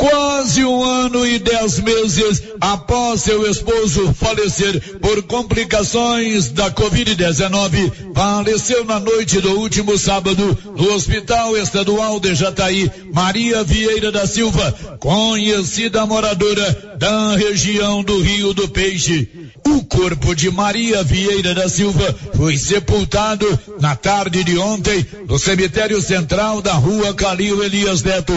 [0.00, 8.82] Quase um ano e dez meses após seu esposo falecer por complicações da Covid-19, faleceu
[8.86, 16.06] na noite do último sábado no Hospital Estadual de Jataí, Maria Vieira da Silva, conhecida
[16.06, 19.28] moradora da região do Rio do Peixe.
[19.66, 23.46] O corpo de Maria Vieira da Silva foi sepultado
[23.78, 28.32] na tarde de ontem no cemitério central da rua Calil Elias Neto.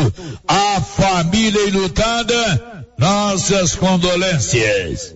[0.46, 5.16] A família enlutada, nossas condolências.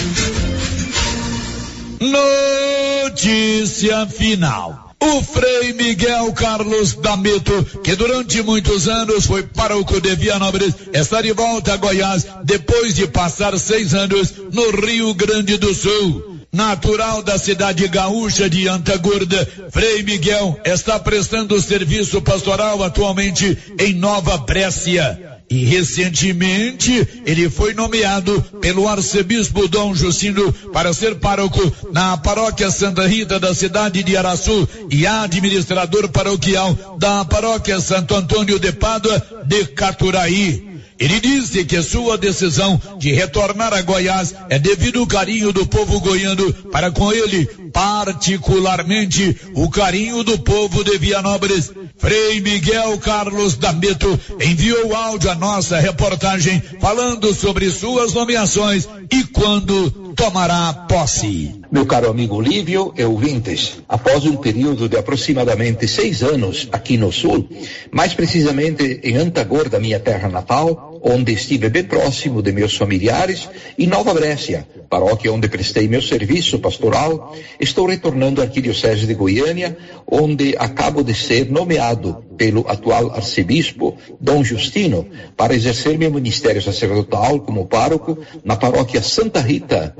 [2.01, 4.95] Notícia final.
[4.99, 11.31] O Frei Miguel Carlos Dameto, que durante muitos anos foi pároco de Vianópolis, está de
[11.31, 16.39] volta a Goiás depois de passar seis anos no Rio Grande do Sul.
[16.51, 24.37] Natural da cidade gaúcha de Antagorda, Frei Miguel está prestando serviço pastoral atualmente em Nova
[24.37, 25.30] Brécia.
[25.51, 31.59] E recentemente ele foi nomeado pelo arcebispo Dom Justino para ser pároco
[31.91, 38.57] na paróquia Santa Rita da cidade de Araçu e administrador paroquial da paróquia Santo Antônio
[38.57, 40.71] de Pádua de Caturaí.
[40.97, 45.99] Ele disse que sua decisão de retornar a Goiás é devido ao carinho do povo
[45.99, 51.71] goiano para com ele, particularmente o carinho do povo de Vianópolis.
[51.97, 59.91] Frei Miguel Carlos Dameto enviou áudio à nossa reportagem falando sobre suas nomeações e quando
[60.15, 61.61] tomará posse.
[61.71, 67.11] Meu caro amigo Lívio e ouvintes, após um período de aproximadamente seis anos aqui no
[67.11, 67.47] Sul,
[67.91, 73.49] mais precisamente em Antagor, da minha terra natal, onde estive bem próximo de meus familiares,
[73.77, 79.75] e Nova Brécia, paróquia onde prestei meu serviço pastoral, estou retornando à Arquidiocese de Goiânia,
[80.05, 87.39] onde acabo de ser nomeado pelo atual arcebispo Dom Justino para exercer meu ministério sacerdotal
[87.39, 89.95] como pároco na paróquia Santa Rita,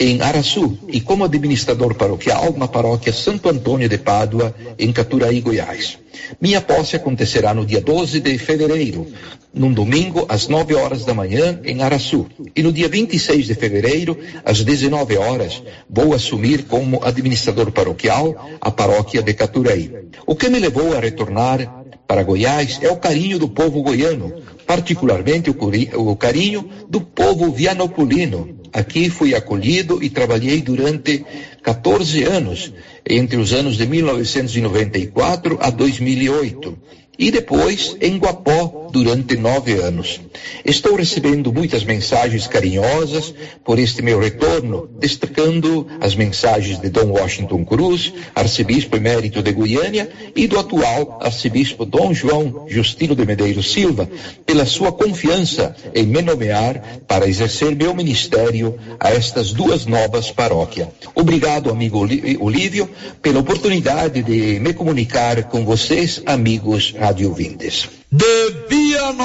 [0.00, 5.98] em Araçu e como administrador paroquial na paróquia Santo Antônio de Pádua, em Caturaí, Goiás.
[6.40, 9.06] Minha posse acontecerá no dia 12 de fevereiro,
[9.52, 12.26] num domingo, às 9 horas da manhã, em Araçu.
[12.56, 18.70] E no dia 26 de fevereiro, às 19 horas, vou assumir como administrador paroquial a
[18.70, 19.92] paróquia de Caturaí.
[20.26, 24.32] O que me levou a retornar para Goiás é o carinho do povo goiano,
[24.70, 31.24] particularmente o, carinho do povo vianopolino, Aqui fui acolhido e trabalhei durante
[31.60, 32.72] 14 anos,
[33.04, 36.78] entre os anos de 1994 a 2008
[37.20, 40.20] e depois em Guapó durante nove anos.
[40.64, 47.62] Estou recebendo muitas mensagens carinhosas por este meu retorno, destacando as mensagens de Dom Washington
[47.64, 54.08] Cruz, arcebispo emérito de Goiânia, e do atual arcebispo Dom João Justino de Medeiros Silva,
[54.46, 60.88] pela sua confiança em me nomear para exercer meu ministério a estas duas novas paróquias.
[61.14, 62.88] Obrigado, amigo Olívio,
[63.20, 67.88] pela oportunidade de me comunicar com vocês, amigos rádio ouvintes.
[68.12, 69.24] De Vianópolis,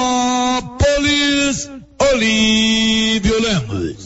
[1.98, 4.05] Olívio Lemos.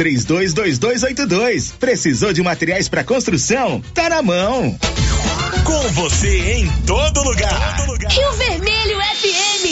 [0.00, 1.74] três 322282.
[1.78, 3.82] Precisou de materiais para construção?
[3.92, 4.74] Tá na mão.
[5.62, 7.76] Com você em todo lugar.
[7.76, 8.10] Todo lugar.
[8.10, 9.66] Rio Vermelho FM.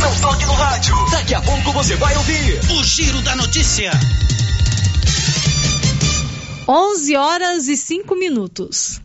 [0.00, 0.96] Não toque no rádio.
[1.10, 3.90] Daqui a pouco você vai ouvir o Giro da Notícia.
[6.66, 9.02] 11 horas e 5 minutos.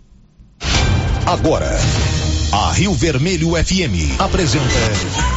[1.26, 1.78] Agora,
[2.54, 5.37] a Rio Vermelho FM apresenta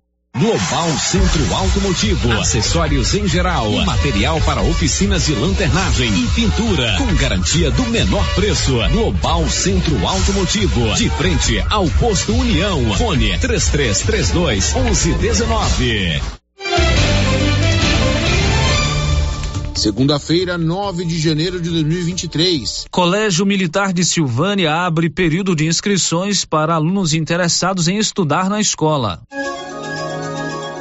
[0.37, 7.69] Global Centro Automotivo, acessórios em geral, material para oficinas de lanternagem e pintura, com garantia
[7.69, 8.77] do menor preço.
[8.91, 12.93] Global Centro Automotivo, de frente ao posto União.
[12.95, 16.21] Fone 3332 1119.
[19.75, 22.85] Segunda-feira, 9 de janeiro de 2023.
[22.89, 29.21] Colégio Militar de Silvânia abre período de inscrições para alunos interessados em estudar na escola.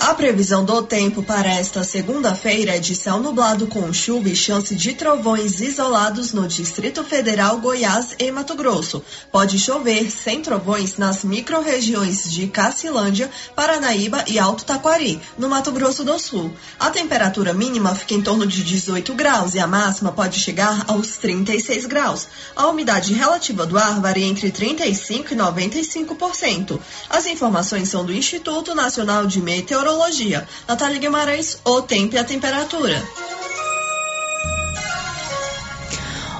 [0.00, 4.74] A previsão do tempo para esta segunda-feira é de céu nublado com chuva e chance
[4.74, 9.02] de trovões isolados no Distrito Federal, Goiás e Mato Grosso.
[9.32, 16.04] Pode chover sem trovões nas microrregiões de Cacilândia, Paranaíba e Alto Taquari, no Mato Grosso
[16.04, 16.52] do Sul.
[16.78, 21.16] A temperatura mínima fica em torno de 18 graus e a máxima pode chegar aos
[21.16, 22.28] 36 graus.
[22.54, 26.78] A umidade relativa do ar varia entre 35 e 95%.
[27.10, 30.46] As informações são do Instituto Nacional de Meteorologia meteorologia.
[30.66, 33.02] Natália Guimarães, o tempo e a temperatura.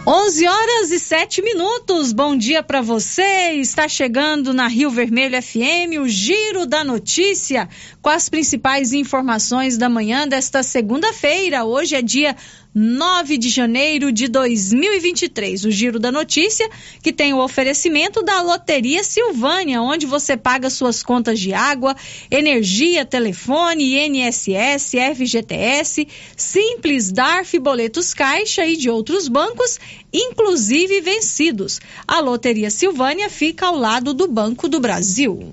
[0.07, 2.13] 11 horas e 7 minutos.
[2.13, 3.53] Bom dia para você.
[3.53, 7.69] Está chegando na Rio Vermelho FM o Giro da Notícia
[8.09, 11.67] com as principais informações da manhã desta segunda-feira.
[11.67, 12.35] Hoje é dia
[12.75, 15.67] 9 de janeiro de 2023.
[15.67, 16.67] O Giro da Notícia,
[17.03, 21.95] que tem o oferecimento da Loteria Silvânia, onde você paga suas contas de água,
[22.31, 29.79] energia, telefone, INSS, FGTS, Simples, DARF, boletos Caixa e de outros bancos,
[30.11, 31.79] inclusive vencidos.
[32.07, 35.53] A Loteria Silvânia fica ao lado do Banco do Brasil.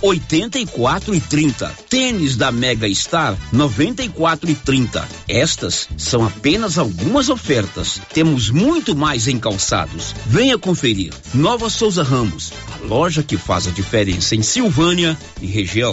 [0.00, 1.74] 84 e 30.
[1.88, 5.08] Tênis da Mega Star, 94 e 30.
[5.28, 8.00] Estas são apenas algumas ofertas.
[8.12, 10.14] Temos muito mais em calçados.
[10.26, 11.12] Venha conferir.
[11.34, 15.92] Nova Souza Ramos, a loja que faz a diferença em Silvânia e região.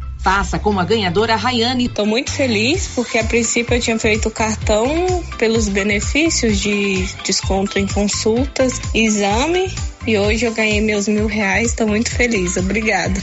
[0.21, 1.85] Faça como a ganhadora Rayane.
[1.85, 4.87] Estou muito feliz porque a princípio eu tinha feito o cartão
[5.37, 9.73] pelos benefícios de desconto em consultas, exame
[10.05, 11.69] e hoje eu ganhei meus mil reais.
[11.69, 12.55] Estou muito feliz.
[12.57, 13.19] Obrigada.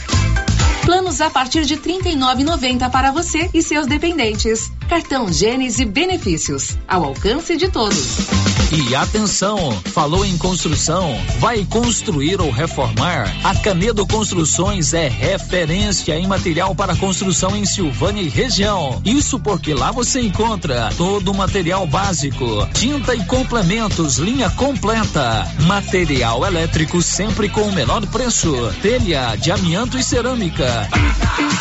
[0.89, 4.73] Planos a partir de R$ 39,90 para você e seus dependentes.
[4.89, 8.17] Cartão Gênesis Benefícios, ao alcance de todos.
[8.71, 13.35] E atenção, falou em construção, vai construir ou reformar?
[13.43, 19.01] A Canedo Construções é referência em material para construção em Silvânia e região.
[19.05, 26.47] Isso porque lá você encontra todo o material básico, tinta e complementos, linha completa, material
[26.47, 30.78] elétrico sempre com o menor preço, telha de amianto e cerâmica.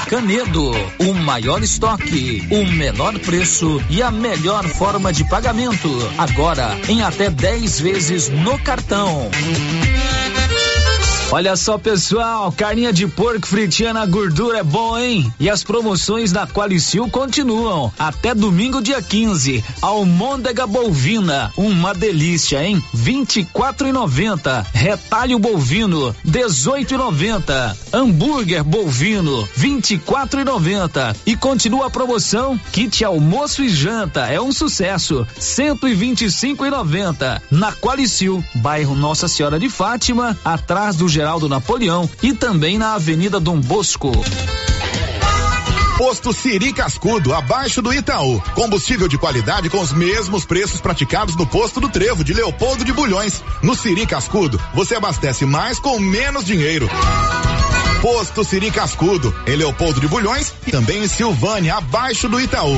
[0.09, 5.89] Canedo, o maior estoque, o menor preço e a melhor forma de pagamento.
[6.17, 9.29] Agora em até 10 vezes no cartão.
[11.29, 15.31] Olha só, pessoal, carninha de porco fritinha na gordura é bom, hein?
[15.37, 19.61] E as promoções da Qualicil continuam até domingo, dia 15.
[19.81, 22.81] Almôndega bovina, uma delícia, hein?
[22.95, 24.65] 24,90.
[24.73, 27.75] Retalho bovino, 18,90.
[27.91, 31.13] Hambúrguer bovino, 24,90.
[31.25, 37.41] E continua a promoção kit almoço e janta, é um sucesso, 125,90.
[37.51, 43.39] Na Qualicil, bairro Nossa Senhora de Fátima, atrás do Geraldo Napoleão e também na Avenida
[43.39, 44.11] Dom Bosco.
[45.97, 48.39] Posto Siri Cascudo, abaixo do Itaú.
[48.53, 52.93] Combustível de qualidade com os mesmos preços praticados no posto do Trevo de Leopoldo de
[52.93, 53.41] Bulhões.
[53.63, 56.87] No Siri Cascudo, você abastece mais com menos dinheiro.
[57.99, 62.77] Posto Siri Cascudo, em Leopoldo de Bulhões e também em Silvânia, abaixo do Itaú.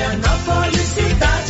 [0.00, 1.49] Vianópolis, cidade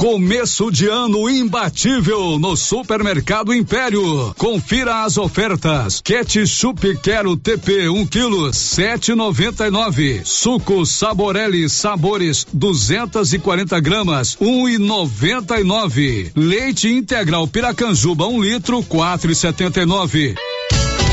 [0.00, 4.34] Começo de ano imbatível no Supermercado Império.
[4.38, 6.00] Confira as ofertas.
[6.00, 10.24] Ketchup Quero TP 1 um quilo 7,99.
[10.24, 16.32] Suco Saborelli Sabores 240 gramas 1,99.
[16.34, 20.34] Leite integral Piracanjuba 1 um litro 4,79.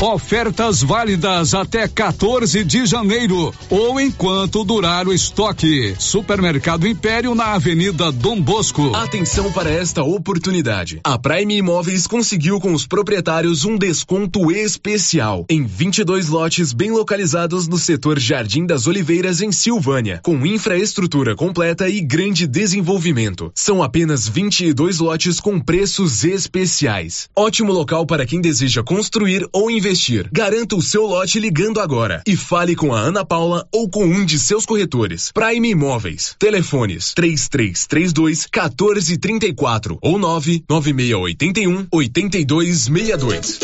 [0.00, 5.96] Ofertas válidas até 14 de janeiro ou enquanto durar o estoque.
[5.98, 8.94] Supermercado Império na Avenida Dom Bosco.
[8.94, 11.00] Atenção para esta oportunidade.
[11.02, 17.66] A Prime Imóveis conseguiu com os proprietários um desconto especial em 22 lotes bem localizados
[17.66, 23.50] no setor Jardim das Oliveiras em Silvânia, com infraestrutura completa e grande desenvolvimento.
[23.52, 27.28] São apenas 22 lotes com preços especiais.
[27.34, 30.28] Ótimo local para quem deseja construir ou investir investir.
[30.30, 34.24] Garanta o seu lote ligando agora e fale com a Ana Paula ou com um
[34.24, 35.32] de seus corretores.
[35.32, 36.36] Prime Imóveis.
[36.38, 43.58] Telefones 3332 1434 ou 99681 8262.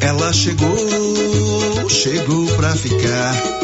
[0.00, 3.63] Ela chegou, chegou pra ficar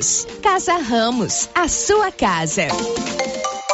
[0.41, 2.69] Casa Ramos, a sua casa.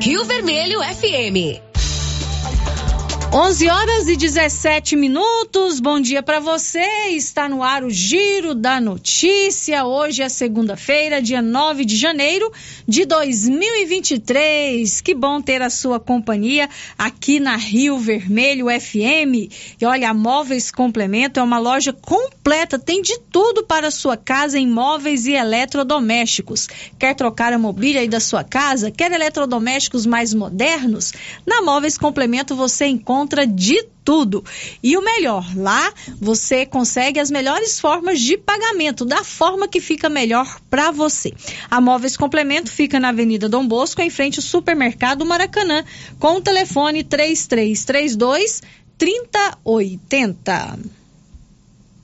[0.00, 1.71] Rio Vermelho FM.
[3.34, 5.80] 11 horas e 17 minutos.
[5.80, 6.84] Bom dia para você.
[7.12, 9.86] Está no ar o Giro da Notícia.
[9.86, 12.52] Hoje é segunda-feira, dia 9 de janeiro
[12.86, 15.00] de 2023.
[15.00, 16.68] Que bom ter a sua companhia
[16.98, 19.50] aqui na Rio Vermelho FM.
[19.80, 24.14] E olha, a Móveis Complemento é uma loja completa, tem de tudo para a sua
[24.14, 26.68] casa em móveis e eletrodomésticos.
[26.98, 28.90] Quer trocar a mobília aí da sua casa?
[28.90, 31.14] Quer eletrodomésticos mais modernos?
[31.46, 34.44] Na Móveis Complemento você encontra encontra de tudo.
[34.82, 40.08] E o melhor, lá você consegue as melhores formas de pagamento, da forma que fica
[40.08, 41.32] melhor para você.
[41.70, 45.84] A Móveis Complemento fica na Avenida Dom Bosco, em frente ao Supermercado Maracanã,
[46.18, 48.62] com o telefone 3332
[48.98, 50.78] 3080.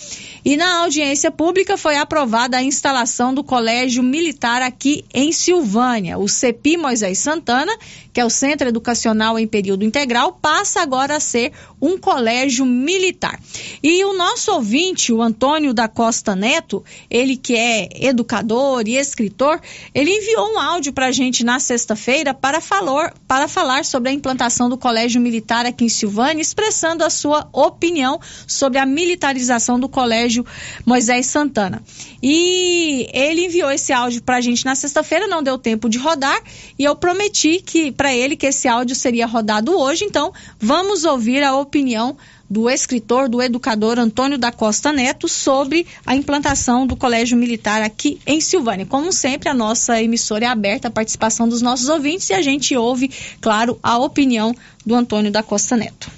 [0.43, 6.17] e na audiência pública foi aprovada a instalação do Colégio Militar aqui em Silvânia.
[6.17, 7.77] O CEPI Moisés Santana,
[8.11, 13.39] que é o Centro Educacional em Período Integral, passa agora a ser um colégio militar.
[13.83, 19.61] E o nosso ouvinte, o Antônio da Costa Neto, ele que é educador e escritor,
[19.95, 24.13] ele enviou um áudio para a gente na sexta-feira para falar, para falar sobre a
[24.13, 29.89] implantação do Colégio Militar aqui em Silvânia, expressando a sua opinião sobre a militarização do
[29.89, 30.47] Colégio
[30.87, 31.83] Moisés Santana.
[32.23, 36.41] E ele enviou esse áudio para a gente na sexta-feira, não deu tempo de rodar,
[36.79, 41.43] e eu prometi que para ele que esse áudio seria rodado hoje, então vamos ouvir
[41.43, 42.17] a opinião
[42.55, 48.21] do escritor, do educador Antônio da Costa Neto sobre a implantação do Colégio Militar aqui
[48.25, 48.87] em Silvânia.
[48.87, 52.77] Como sempre, a nossa emissora é aberta à participação dos nossos ouvintes e a gente
[52.77, 54.55] ouve, claro, a opinião
[54.87, 56.09] do Antônio da Costa Neto.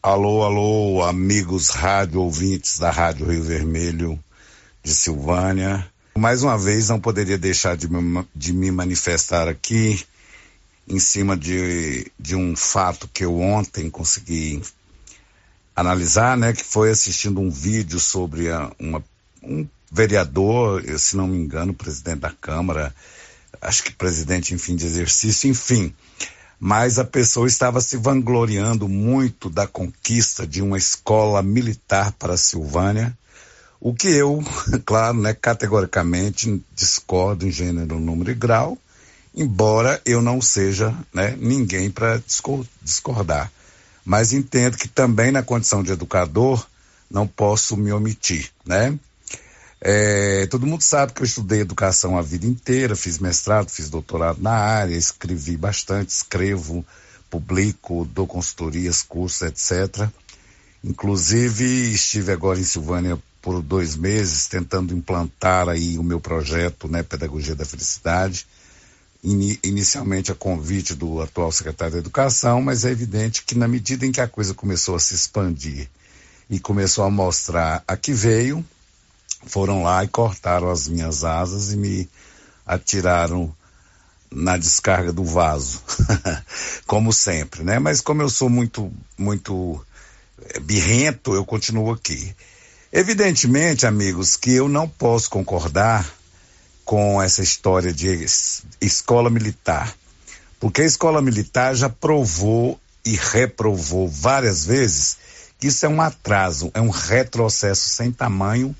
[0.00, 4.16] Alô, alô, amigos rádio ouvintes da Rádio Rio Vermelho
[4.80, 5.84] de Silvânia.
[6.16, 10.00] Mais uma vez, não poderia deixar de me, de me manifestar aqui
[10.88, 14.62] em cima de, de um fato que eu ontem consegui
[15.74, 19.02] analisar, né, que foi assistindo um vídeo sobre a, uma,
[19.42, 22.94] um vereador, se não me engano, presidente da Câmara,
[23.60, 25.92] acho que presidente, enfim, de exercício, enfim.
[26.58, 32.38] Mas a pessoa estava se vangloriando muito da conquista de uma escola militar para a
[32.38, 33.16] Silvânia,
[33.80, 34.44] o que eu,
[34.84, 38.76] claro, né, categoricamente discordo em gênero, número e grau,
[39.34, 42.22] embora eu não seja né, ninguém para
[42.84, 43.50] discordar
[44.10, 46.66] mas entendo que também na condição de educador
[47.08, 48.98] não posso me omitir, né?
[49.80, 54.42] É, todo mundo sabe que eu estudei educação a vida inteira, fiz mestrado, fiz doutorado
[54.42, 56.84] na área, escrevi bastante, escrevo,
[57.30, 60.08] publico, dou consultorias, cursos, etc.
[60.82, 67.04] Inclusive estive agora em Silvânia por dois meses tentando implantar aí o meu projeto, né,
[67.04, 68.44] Pedagogia da Felicidade,
[69.22, 74.12] inicialmente a convite do atual secretário da Educação, mas é evidente que na medida em
[74.12, 75.88] que a coisa começou a se expandir
[76.48, 78.64] e começou a mostrar a que veio,
[79.46, 82.08] foram lá e cortaram as minhas asas e me
[82.66, 83.54] atiraram
[84.30, 85.82] na descarga do vaso,
[86.86, 87.78] como sempre, né?
[87.78, 89.84] Mas como eu sou muito, muito
[90.40, 92.34] eh, birrento, eu continuo aqui.
[92.92, 96.08] Evidentemente, amigos, que eu não posso concordar
[96.90, 98.26] com essa história de
[98.80, 99.94] escola militar.
[100.58, 105.16] Porque a escola militar já provou e reprovou várias vezes
[105.56, 108.74] que isso é um atraso, é um retrocesso sem tamanho,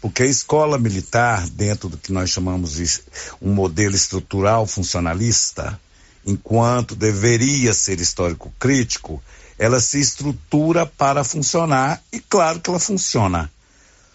[0.00, 3.00] porque a escola militar, dentro do que nós chamamos de
[3.40, 5.80] um modelo estrutural funcionalista,
[6.26, 9.22] enquanto deveria ser histórico crítico,
[9.56, 13.48] ela se estrutura para funcionar e claro que ela funciona.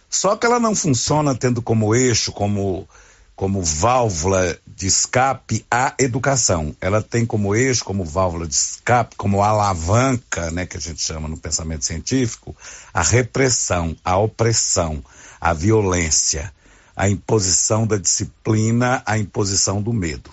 [0.10, 2.86] Só que ela não funciona tendo como eixo, como
[3.38, 6.76] como válvula de escape a educação.
[6.82, 11.28] Ela tem como eixo, como válvula de escape, como alavanca, né, que a gente chama
[11.28, 12.58] no pensamento científico,
[12.92, 15.06] a repressão, a opressão,
[15.40, 16.52] a violência,
[16.96, 20.32] a imposição da disciplina, a imposição do medo.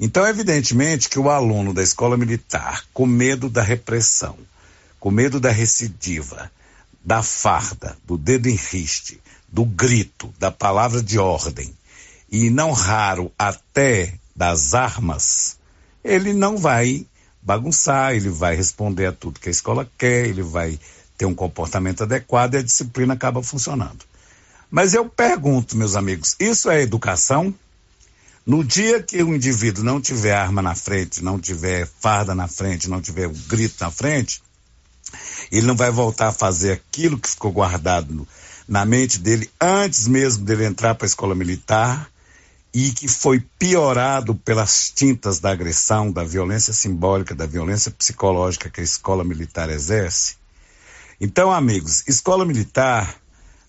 [0.00, 4.36] Então, evidentemente que o aluno da escola militar, com medo da repressão,
[4.98, 6.50] com medo da recidiva,
[7.04, 11.72] da farda, do dedo em riste, do grito, da palavra de ordem,
[12.30, 15.58] e não raro até das armas,
[16.04, 17.06] ele não vai
[17.42, 20.78] bagunçar, ele vai responder a tudo que a escola quer, ele vai
[21.18, 24.04] ter um comportamento adequado e a disciplina acaba funcionando.
[24.70, 27.52] Mas eu pergunto, meus amigos, isso é educação?
[28.46, 32.88] No dia que o indivíduo não tiver arma na frente, não tiver farda na frente,
[32.88, 34.40] não tiver o grito na frente,
[35.50, 38.26] ele não vai voltar a fazer aquilo que ficou guardado
[38.66, 42.10] na mente dele antes mesmo dele entrar para a escola militar
[42.72, 48.80] e que foi piorado pelas tintas da agressão, da violência simbólica, da violência psicológica que
[48.80, 50.36] a escola militar exerce.
[51.20, 53.16] Então, amigos, escola militar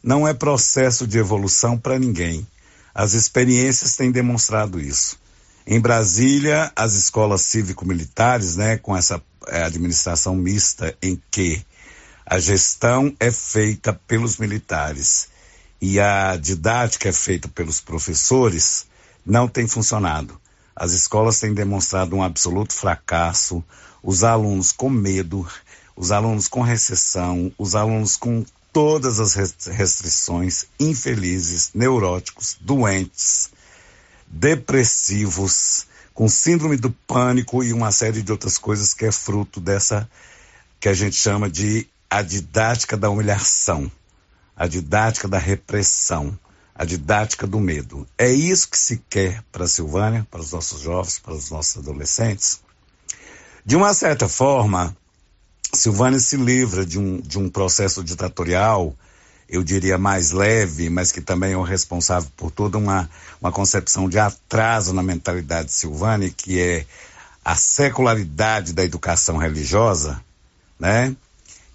[0.04, 2.48] não é processo de evolução para ninguém.
[2.94, 5.20] As experiências têm demonstrado isso.
[5.66, 11.64] Em Brasília, as escolas cívico-militares, né, com essa é, administração mista em que
[12.26, 15.28] a gestão é feita pelos militares
[15.82, 18.88] e a didática é feita pelos professores,
[19.26, 20.40] não tem funcionado.
[20.76, 23.64] As escolas têm demonstrado um absoluto fracasso,
[24.02, 25.48] os alunos com medo,
[25.96, 29.34] os alunos com recessão, os alunos com todas as
[29.68, 33.50] restrições, infelizes, neuróticos, doentes,
[34.28, 40.10] depressivos, com síndrome do pânico e uma série de outras coisas que é fruto dessa
[40.80, 43.92] que a gente chama de a didática da humilhação,
[44.56, 46.38] a didática da repressão,
[46.82, 48.08] a didática do medo.
[48.17, 51.78] É isso que se quer para a Silvânia, para os nossos jovens, para os nossos
[51.78, 52.60] adolescentes.
[53.63, 54.96] De uma certa forma,
[55.72, 58.96] Silvânia se livra de um, de um processo ditatorial
[59.52, 63.10] eu diria, mais leve, mas que também é o responsável por toda uma,
[63.41, 66.86] uma concepção de atraso na mentalidade silvânia, que é
[67.44, 70.24] a secularidade da educação religiosa,
[70.80, 71.13] né?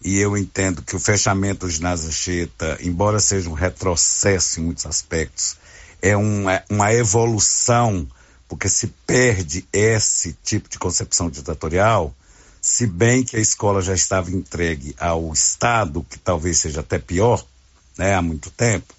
[0.06, 4.86] E eu entendo que o fechamento do ginásio Anchieta, embora seja um retrocesso em muitos
[4.86, 5.56] aspectos,
[6.00, 8.06] é uma, uma evolução,
[8.46, 12.14] porque se perde esse tipo de concepção ditatorial,
[12.62, 17.44] se bem que a escola já estava entregue ao Estado, que talvez seja até pior,
[17.98, 18.94] né, há muito tempo.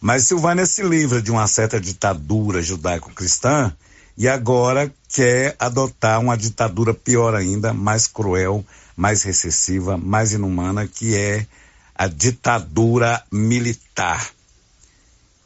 [0.00, 3.74] Mas Silvânia se livra de uma certa ditadura judaico-cristã
[4.16, 8.64] e agora quer adotar uma ditadura pior ainda, mais cruel,
[8.96, 11.46] mais recessiva, mais inumana, que é
[11.94, 14.30] a ditadura militar.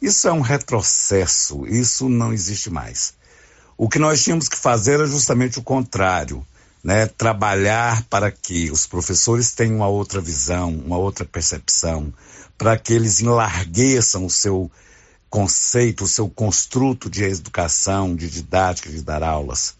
[0.00, 3.14] Isso é um retrocesso, isso não existe mais.
[3.76, 6.46] O que nós tínhamos que fazer é justamente o contrário,
[6.82, 7.06] né?
[7.06, 12.12] Trabalhar para que os professores tenham uma outra visão, uma outra percepção,
[12.56, 14.70] para que eles enlargueçam o seu
[15.28, 19.74] conceito, o seu construto de educação, de didática, de dar aulas.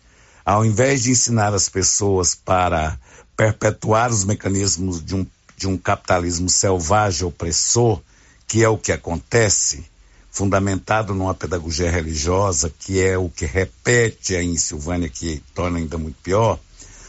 [0.44, 2.98] Ao invés de ensinar as pessoas para
[3.40, 5.26] perpetuar os mecanismos de um,
[5.57, 7.98] de um capitalismo selvagem opressor,
[8.46, 9.83] que é o que acontece,
[10.31, 15.96] fundamentado numa pedagogia religiosa, que é o que repete aí em Silvânia, que torna ainda
[15.96, 16.61] muito pior,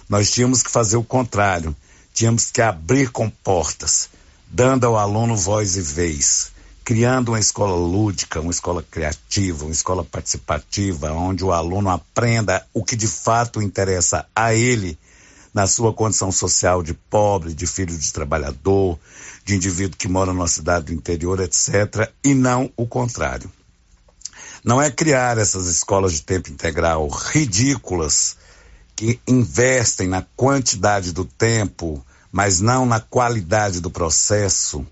[0.08, 1.76] nós tínhamos que fazer o contrário.
[2.14, 4.08] Tínhamos que abrir comportas
[4.50, 6.54] dando ao aluno voz e vez,
[6.86, 12.86] criando uma escola lúdica, uma escola criativa, uma escola participativa, onde o aluno aprenda o
[12.86, 14.98] que de fato interessa a ele
[15.54, 18.98] na sua condição social de pobre, de filho de trabalhador,
[19.44, 23.52] de indivíduo que mora numa cidade do interior, etc., e não o contrário.
[24.64, 28.38] Não é criar essas escolas de tempo integral ridículas
[28.96, 34.86] que investem na quantidade do tempo mas não na qualidade do processo,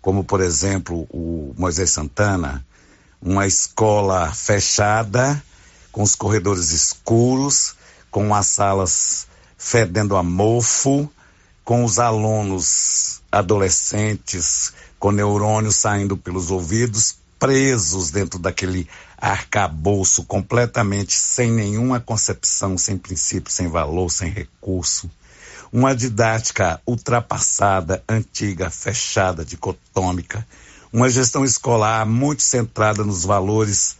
[0.00, 2.64] como por exemplo o Moisés Santana,
[3.20, 5.42] uma escola fechada,
[5.92, 7.74] com os corredores escuros,
[8.10, 9.26] com as salas
[9.58, 11.10] fedendo a mofo,
[11.64, 21.50] com os alunos adolescentes com neurônios saindo pelos ouvidos, presos dentro daquele arcabouço completamente sem
[21.50, 25.10] nenhuma concepção, sem princípio, sem valor, sem recurso.
[25.72, 30.46] Uma didática ultrapassada, antiga, fechada, dicotômica,
[30.92, 33.96] uma gestão escolar muito centrada nos valores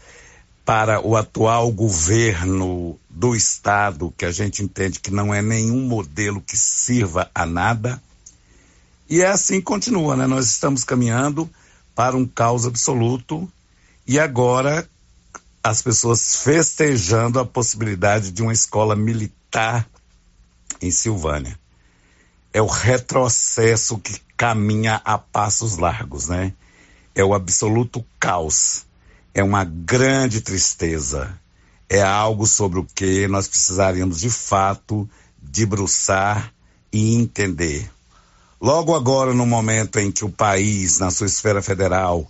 [0.68, 6.42] para o atual governo do Estado, que a gente entende que não é nenhum modelo
[6.42, 8.02] que sirva a nada.
[9.08, 10.26] E é assim continua, né?
[10.26, 11.48] Nós estamos caminhando
[11.94, 13.50] para um caos absoluto
[14.06, 14.86] e agora
[15.64, 19.88] as pessoas festejando a possibilidade de uma escola militar
[20.82, 21.58] em Silvânia.
[22.52, 26.52] É o retrocesso que caminha a passos largos, né?
[27.14, 28.86] É o absoluto caos.
[29.34, 31.38] É uma grande tristeza.
[31.88, 35.08] É algo sobre o que nós precisaríamos de fato
[35.40, 36.52] debruçar
[36.92, 37.90] e entender.
[38.60, 42.26] Logo agora, no momento em que o país, na sua esfera federal,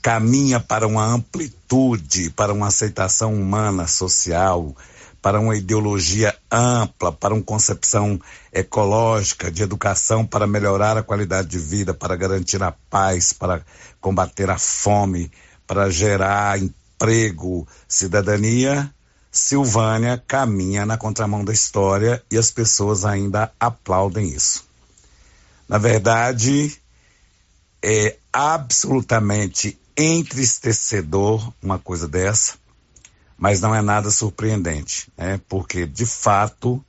[0.00, 4.74] caminha para uma amplitude, para uma aceitação humana, social,
[5.22, 8.20] para uma ideologia ampla, para uma concepção
[8.52, 13.62] ecológica de educação para melhorar a qualidade de vida, para garantir a paz, para
[14.00, 15.30] combater a fome,
[15.72, 18.92] para gerar emprego, cidadania,
[19.30, 24.66] Silvânia caminha na contramão da história e as pessoas ainda aplaudem isso.
[25.66, 26.78] Na verdade,
[27.82, 32.56] é absolutamente entristecedor uma coisa dessa,
[33.38, 35.40] mas não é nada surpreendente, né?
[35.48, 36.84] porque de fato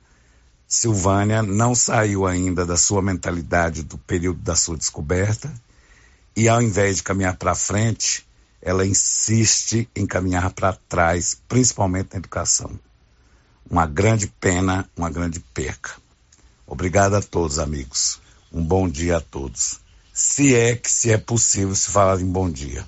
[0.68, 5.50] Silvânia não saiu ainda da sua mentalidade do período da sua descoberta
[6.36, 8.26] e ao invés de caminhar para frente,
[8.64, 12.80] ela insiste em caminhar para trás, principalmente na educação.
[13.70, 15.92] Uma grande pena, uma grande perca.
[16.66, 18.18] Obrigado a todos, amigos.
[18.50, 19.80] Um bom dia a todos.
[20.14, 22.86] Se é que se é possível se falar em bom dia.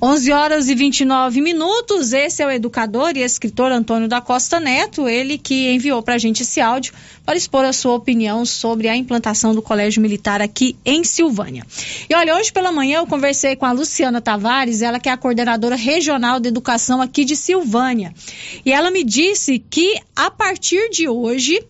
[0.00, 2.12] 11 horas e 29 minutos.
[2.12, 6.18] Esse é o educador e escritor Antônio da Costa Neto, ele que enviou para a
[6.18, 6.92] gente esse áudio
[7.24, 11.66] para expor a sua opinião sobre a implantação do Colégio Militar aqui em Silvânia.
[12.08, 15.16] E olha, hoje pela manhã eu conversei com a Luciana Tavares, ela que é a
[15.16, 18.14] coordenadora regional de educação aqui de Silvânia.
[18.64, 21.60] E ela me disse que a partir de hoje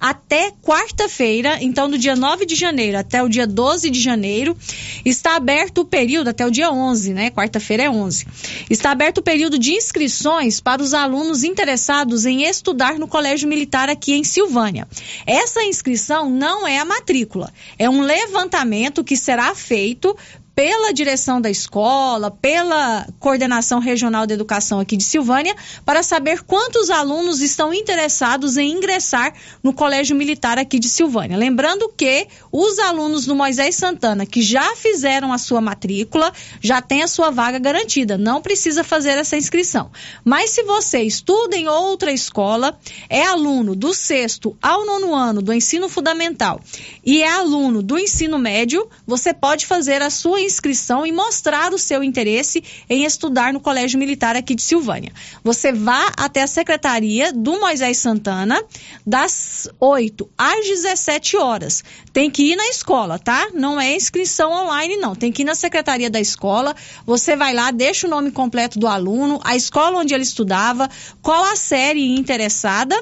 [0.00, 4.56] até quarta-feira, então do dia 9 de janeiro até o dia 12 de janeiro,
[5.04, 7.30] está aberto o período, até o dia 11, né?
[7.30, 8.26] Quarta-feira é 11.
[8.68, 13.88] Está aberto o período de inscrições para os alunos interessados em estudar no Colégio Militar
[13.88, 14.86] aqui em Silvânia.
[15.26, 20.16] Essa inscrição não é a matrícula, é um levantamento que será feito
[20.56, 26.88] pela direção da escola, pela coordenação regional de educação aqui de Silvânia, para saber quantos
[26.88, 31.36] alunos estão interessados em ingressar no Colégio Militar aqui de Silvânia.
[31.36, 37.02] Lembrando que os alunos do Moisés Santana que já fizeram a sua matrícula já têm
[37.02, 39.90] a sua vaga garantida, não precisa fazer essa inscrição.
[40.24, 42.78] Mas se você estuda em outra escola,
[43.10, 46.62] é aluno do sexto ao nono ano do ensino fundamental
[47.04, 51.78] e é aluno do ensino médio, você pode fazer a sua inscrição e mostrar o
[51.78, 55.12] seu interesse em estudar no Colégio Militar aqui de Silvânia.
[55.42, 58.62] Você vá até a secretaria do Moisés Santana
[59.06, 61.84] das 8 às 17 horas.
[62.12, 63.48] Tem que ir na escola, tá?
[63.52, 65.14] Não é inscrição online, não.
[65.14, 66.74] Tem que ir na secretaria da escola.
[67.04, 70.88] Você vai lá, deixa o nome completo do aluno, a escola onde ele estudava,
[71.20, 72.96] qual a série interessada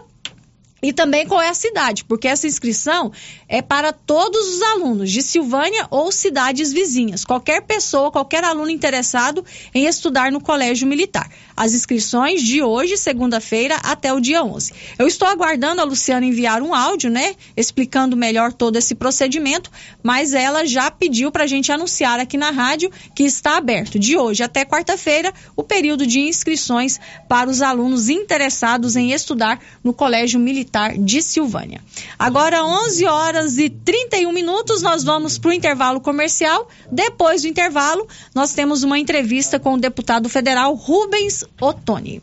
[0.84, 3.10] e também qual é a cidade, porque essa inscrição
[3.48, 9.42] é para todos os alunos de Silvânia ou cidades vizinhas, qualquer pessoa, qualquer aluno interessado
[9.74, 11.30] em estudar no Colégio Militar.
[11.56, 14.72] As inscrições de hoje, segunda-feira, até o dia 11.
[14.98, 19.70] Eu estou aguardando a Luciana enviar um áudio, né, explicando melhor todo esse procedimento,
[20.02, 24.16] mas ela já pediu para a gente anunciar aqui na rádio que está aberto de
[24.16, 30.40] hoje até quarta-feira o período de inscrições para os alunos interessados em estudar no Colégio
[30.40, 31.80] Militar de Silvânia.
[32.18, 36.68] Agora, 11 horas e 31 minutos, nós vamos para o intervalo comercial.
[36.90, 42.20] Depois do intervalo, nós temos uma entrevista com o deputado federal Rubens Ottoni.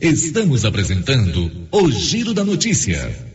[0.00, 3.34] Estamos apresentando o Giro da Notícia.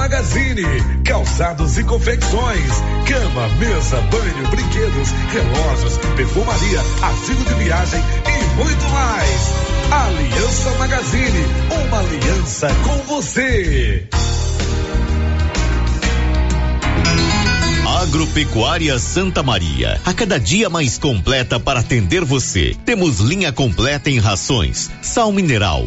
[0.00, 0.62] Magazine,
[1.04, 2.70] calçados e confecções,
[3.06, 9.52] cama, mesa, banho, brinquedos, relógios, perfumaria, artigo de viagem e muito mais.
[9.92, 11.44] Aliança Magazine,
[11.84, 14.08] uma aliança com você.
[18.00, 22.74] Agropecuária Santa Maria, a cada dia mais completa para atender você.
[22.86, 25.86] Temos linha completa em rações, sal mineral,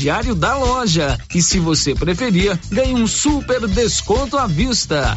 [0.00, 1.18] crediário da loja.
[1.34, 5.14] E se você preferir, ganhe um super desconto à vista.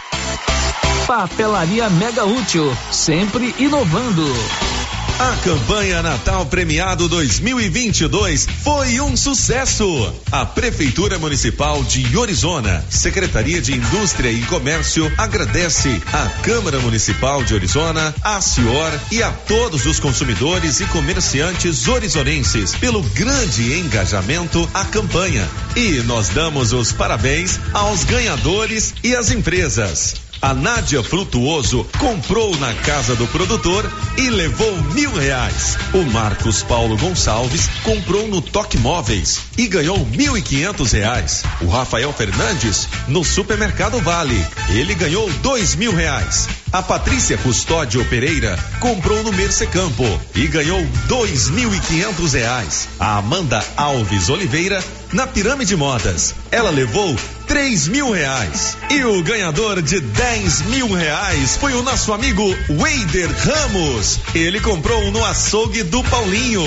[1.08, 4.73] Papelaria Mega Útil, sempre inovando.
[5.20, 10.12] A campanha Natal Premiado 2022 foi um sucesso.
[10.32, 17.54] A Prefeitura Municipal de Orizona, Secretaria de Indústria e Comércio agradece à Câmara Municipal de
[17.54, 24.84] Orizona, à Cior e a todos os consumidores e comerciantes orizonenses pelo grande engajamento à
[24.84, 25.48] campanha.
[25.76, 30.33] E nós damos os parabéns aos ganhadores e às empresas.
[30.44, 35.78] A Nádia Frutuoso comprou na casa do produtor e levou mil reais.
[35.94, 41.44] O Marcos Paulo Gonçalves comprou no Toque Móveis e ganhou mil e quinhentos reais.
[41.62, 44.46] O Rafael Fernandes no Supermercado Vale.
[44.68, 46.50] Ele ganhou dois mil reais.
[46.74, 50.04] A Patrícia Custódio Pereira comprou no Mercecampo
[50.36, 52.90] e ganhou dois mil e quinhentos reais.
[53.00, 54.84] A Amanda Alves Oliveira
[55.14, 56.34] na Pirâmide Modas.
[56.52, 57.16] Ela levou
[57.48, 58.78] três mil reais.
[58.90, 64.20] E o ganhador de dez mil reais foi o nosso amigo Weider Ramos.
[64.34, 66.64] Ele comprou no açougue do Paulinho.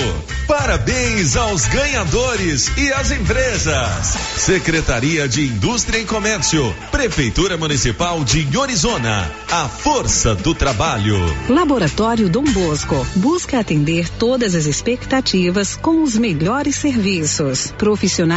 [0.47, 4.15] Parabéns aos ganhadores e às empresas.
[4.37, 9.29] Secretaria de Indústria e Comércio, Prefeitura Municipal de Orizona.
[9.51, 11.17] A força do trabalho.
[11.49, 17.73] Laboratório Dom Bosco busca atender todas as expectativas com os melhores serviços.
[17.77, 18.36] Profissionais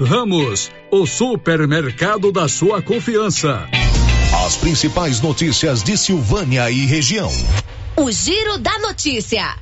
[0.00, 3.66] Ramos, o supermercado da sua confiança.
[4.44, 7.30] As principais notícias de Silvânia e região.
[7.96, 9.56] O Giro da Notícia.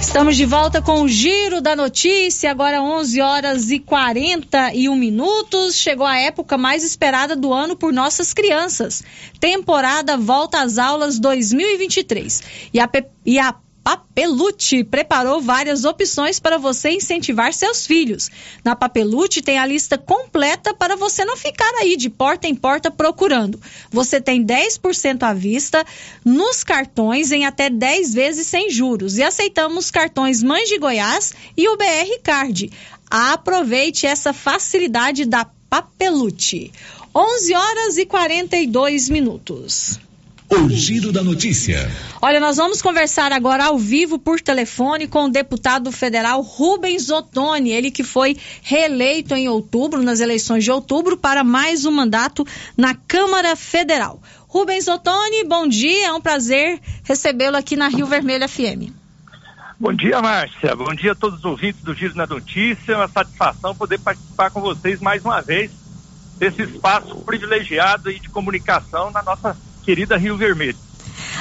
[0.00, 5.76] Estamos de volta com o Giro da Notícia, agora 11 horas e 41 minutos.
[5.76, 9.02] Chegou a época mais esperada do ano por nossas crianças.
[9.38, 12.42] Temporada Volta às Aulas 2023.
[12.72, 12.90] E a,
[13.24, 13.54] e a
[13.84, 18.30] Papelute preparou várias opções para você incentivar seus filhos.
[18.64, 22.90] Na Papelute tem a lista completa para você não ficar aí de porta em porta
[22.90, 23.60] procurando.
[23.90, 25.84] Você tem 10% à vista
[26.24, 31.68] nos cartões em até 10 vezes sem juros e aceitamos cartões Mães de Goiás e
[31.68, 32.72] o BR Card.
[33.10, 36.72] Aproveite essa facilidade da Papelute.
[37.14, 40.00] 11 horas e 42 minutos.
[40.54, 41.90] O Giro da Notícia.
[42.22, 47.72] Olha, nós vamos conversar agora ao vivo por telefone com o deputado federal Rubens Ottoni,
[47.72, 52.46] ele que foi reeleito em outubro, nas eleições de outubro, para mais um mandato
[52.76, 54.22] na Câmara Federal.
[54.46, 58.92] Rubens Ottoni, bom dia, é um prazer recebê-lo aqui na Rio Vermelho FM.
[59.80, 60.76] Bom dia, Márcia.
[60.76, 62.92] Bom dia a todos os ouvintes do Giro da Notícia.
[62.92, 65.72] É uma satisfação poder participar com vocês mais uma vez
[66.38, 70.76] desse espaço privilegiado e de comunicação na nossa querida Rio Vermelho.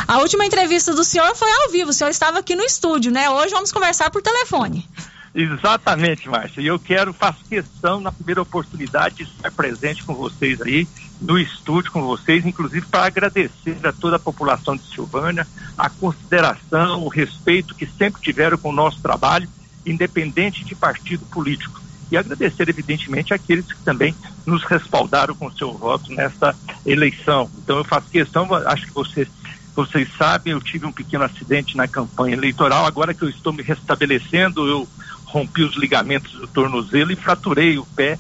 [0.08, 3.30] A última entrevista do senhor foi ao vivo, o senhor estava aqui no estúdio, né?
[3.30, 4.88] Hoje vamos conversar por telefone.
[5.34, 6.62] Exatamente, Márcia.
[6.62, 10.88] E eu quero, faço questão na primeira oportunidade de estar presente com vocês aí,
[11.20, 17.04] no estúdio com vocês, inclusive para agradecer a toda a população de Silvânia a consideração,
[17.04, 19.50] o respeito que sempre tiveram com o nosso trabalho,
[19.86, 21.82] independente de partido político.
[22.12, 27.50] E agradecer, evidentemente, àqueles que também nos respaldaram com seu voto nesta eleição.
[27.58, 29.28] Então, eu faço questão, acho que vocês,
[29.76, 32.86] vocês sabem, eu tive um pequeno acidente na campanha eleitoral.
[32.86, 34.88] Agora que eu estou me restabelecendo, eu
[35.26, 38.20] rompi os ligamentos do tornozelo e fraturei o pé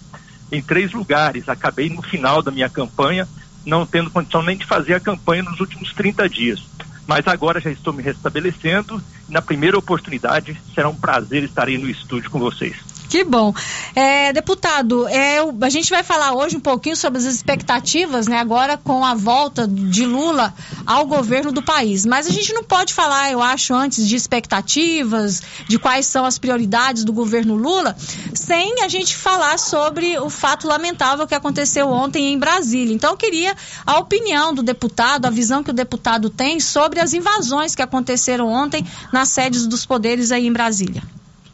[0.51, 1.47] em três lugares.
[1.47, 3.27] Acabei no final da minha campanha,
[3.65, 6.63] não tendo condição nem de fazer a campanha nos últimos 30 dias.
[7.05, 11.89] Mas agora já estou me restabelecendo na primeira oportunidade será um prazer estar aí no
[11.89, 12.75] estúdio com vocês.
[13.13, 13.53] Que bom.
[13.93, 18.75] É, deputado, é, a gente vai falar hoje um pouquinho sobre as expectativas, né, agora
[18.75, 20.51] com a volta de Lula
[20.83, 22.07] ao governo do país.
[22.07, 26.39] Mas a gente não pode falar, eu acho, antes de expectativas, de quais são as
[26.39, 27.95] prioridades do governo Lula,
[28.33, 32.95] sem a gente falar sobre o fato lamentável que aconteceu ontem em Brasília.
[32.95, 33.55] Então, eu queria
[33.85, 38.47] a opinião do deputado, a visão que o deputado tem sobre as invasões que aconteceram
[38.47, 41.03] ontem nas sedes dos poderes aí em Brasília.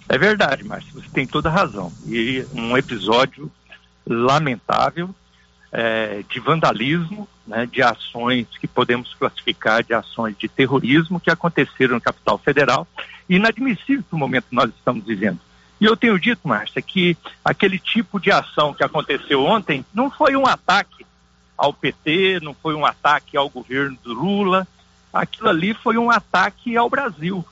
[0.09, 1.93] É verdade, Márcio, você tem toda a razão.
[2.07, 3.51] E um episódio
[4.07, 5.13] lamentável
[5.71, 11.93] é, de vandalismo, né, de ações que podemos classificar de ações de terrorismo que aconteceram
[11.93, 12.87] no capital federal,
[13.29, 15.39] inadmissível para o momento que nós estamos vivendo.
[15.79, 20.35] E eu tenho dito, Márcia, que aquele tipo de ação que aconteceu ontem não foi
[20.35, 21.05] um ataque
[21.55, 24.67] ao PT, não foi um ataque ao governo do Lula,
[25.13, 27.45] aquilo ali foi um ataque ao Brasil,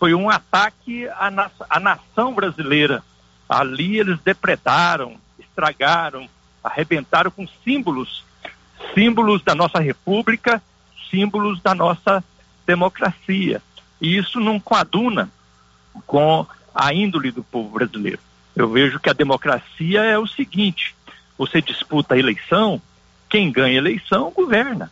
[0.00, 3.04] foi um ataque à, na à nação brasileira.
[3.46, 6.26] Ali eles depredaram, estragaram,
[6.64, 8.24] arrebentaram com símbolos,
[8.94, 10.62] símbolos da nossa república,
[11.10, 12.24] símbolos da nossa
[12.66, 13.60] democracia.
[14.00, 15.28] E isso não coaduna
[16.06, 18.20] com a índole do povo brasileiro.
[18.56, 20.94] Eu vejo que a democracia é o seguinte:
[21.36, 22.80] você disputa a eleição,
[23.28, 24.90] quem ganha a eleição governa.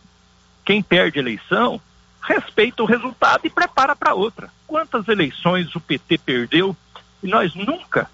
[0.63, 1.81] Quem perde a eleição
[2.21, 4.49] respeita o resultado e prepara para outra.
[4.67, 6.75] Quantas eleições o PT perdeu
[7.23, 8.09] e nós nunca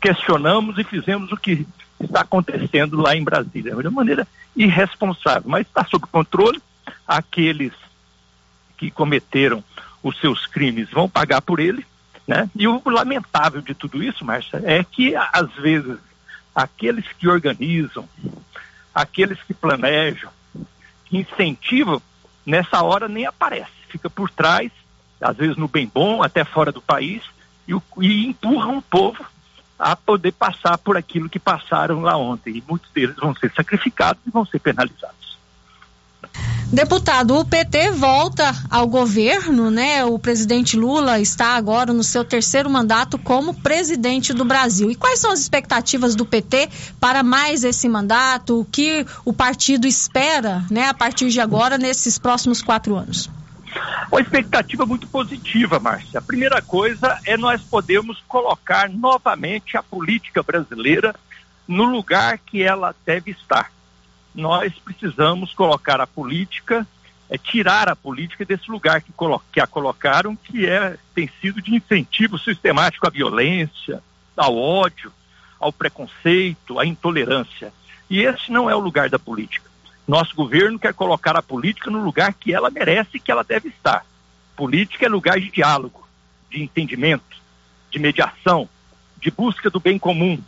[0.00, 1.66] questionamos e fizemos o que
[2.00, 4.26] está acontecendo lá em Brasília, de maneira
[4.56, 6.60] irresponsável, mas está sob controle.
[7.06, 7.72] Aqueles
[8.76, 9.62] que cometeram
[10.02, 11.86] os seus crimes vão pagar por ele,
[12.26, 12.50] né?
[12.54, 15.98] E o lamentável de tudo isso, Márcia, é que às vezes
[16.54, 18.08] aqueles que organizam,
[18.94, 20.30] aqueles que planejam,
[21.06, 22.00] que incentivam,
[22.44, 24.70] nessa hora nem aparece, fica por trás,
[25.20, 27.22] às vezes no bem bom, até fora do país,
[27.66, 29.24] e, e empurram o povo
[29.78, 32.58] a poder passar por aquilo que passaram lá ontem.
[32.58, 35.38] E muitos deles vão ser sacrificados e vão ser penalizados.
[36.72, 40.04] Deputado, o PT volta ao governo, né?
[40.04, 44.90] O presidente Lula está agora no seu terceiro mandato como presidente do Brasil.
[44.90, 48.60] E quais são as expectativas do PT para mais esse mandato?
[48.60, 53.30] O que o partido espera, né, a partir de agora, nesses próximos quatro anos?
[54.10, 56.18] Uma expectativa muito positiva, Márcia.
[56.18, 61.14] A primeira coisa é nós podermos colocar novamente a política brasileira
[61.66, 63.70] no lugar que ela deve estar
[64.34, 66.86] nós precisamos colocar a política,
[67.30, 69.12] é, tirar a política desse lugar que,
[69.52, 74.02] que a colocaram, que é, tem sido de incentivo sistemático à violência,
[74.36, 75.12] ao ódio,
[75.60, 77.72] ao preconceito, à intolerância.
[78.10, 79.70] E esse não é o lugar da política.
[80.06, 83.68] Nosso governo quer colocar a política no lugar que ela merece e que ela deve
[83.68, 84.04] estar.
[84.54, 86.06] Política é lugar de diálogo,
[86.50, 87.36] de entendimento,
[87.90, 88.68] de mediação,
[89.20, 90.38] de busca do bem comum,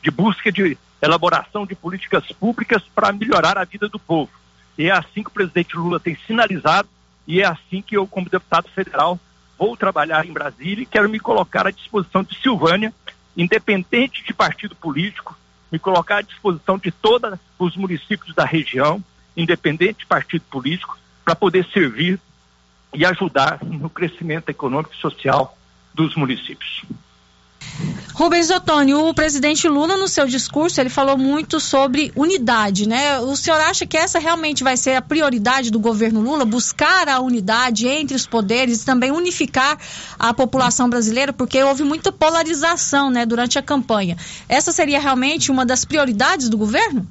[0.00, 4.30] de busca de elaboração de políticas públicas para melhorar a vida do povo.
[4.78, 6.88] E é assim que o presidente Lula tem sinalizado
[7.26, 9.18] e é assim que eu, como deputado federal,
[9.58, 12.92] vou trabalhar em Brasília e quero me colocar à disposição de Silvânia,
[13.36, 15.36] independente de partido político,
[15.70, 19.02] me colocar à disposição de todos os municípios da região,
[19.36, 22.18] independente de partido político, para poder servir
[22.92, 25.56] e ajudar no crescimento econômico e social
[25.94, 26.84] dos municípios.
[28.14, 33.18] Rubens Ottoni, o presidente Lula, no seu discurso, ele falou muito sobre unidade, né?
[33.20, 37.20] O senhor acha que essa realmente vai ser a prioridade do governo Lula, buscar a
[37.20, 39.78] unidade entre os poderes e também unificar
[40.18, 44.16] a população brasileira, porque houve muita polarização, né, durante a campanha.
[44.46, 47.06] Essa seria realmente uma das prioridades do governo?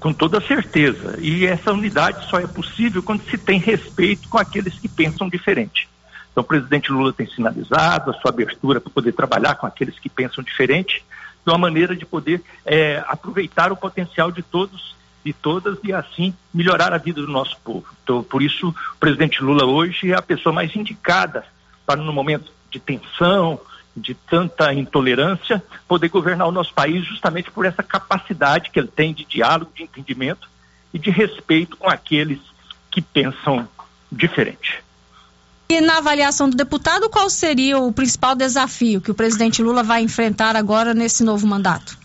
[0.00, 1.18] Com toda certeza.
[1.20, 5.88] E essa unidade só é possível quando se tem respeito com aqueles que pensam diferente.
[6.32, 10.08] Então, o presidente Lula tem sinalizado a sua abertura para poder trabalhar com aqueles que
[10.08, 11.04] pensam diferente,
[11.44, 16.34] de uma maneira de poder é, aproveitar o potencial de todos e todas e assim
[16.52, 17.86] melhorar a vida do nosso povo.
[18.02, 21.44] Então, por isso, o presidente Lula hoje é a pessoa mais indicada
[21.86, 23.60] para, no momento de tensão,
[23.94, 29.12] de tanta intolerância, poder governar o nosso país justamente por essa capacidade que ele tem
[29.12, 30.48] de diálogo, de entendimento
[30.94, 32.40] e de respeito com aqueles
[32.90, 33.68] que pensam
[34.10, 34.82] diferente.
[35.72, 40.02] E na avaliação do deputado, qual seria o principal desafio que o presidente Lula vai
[40.02, 41.96] enfrentar agora nesse novo mandato?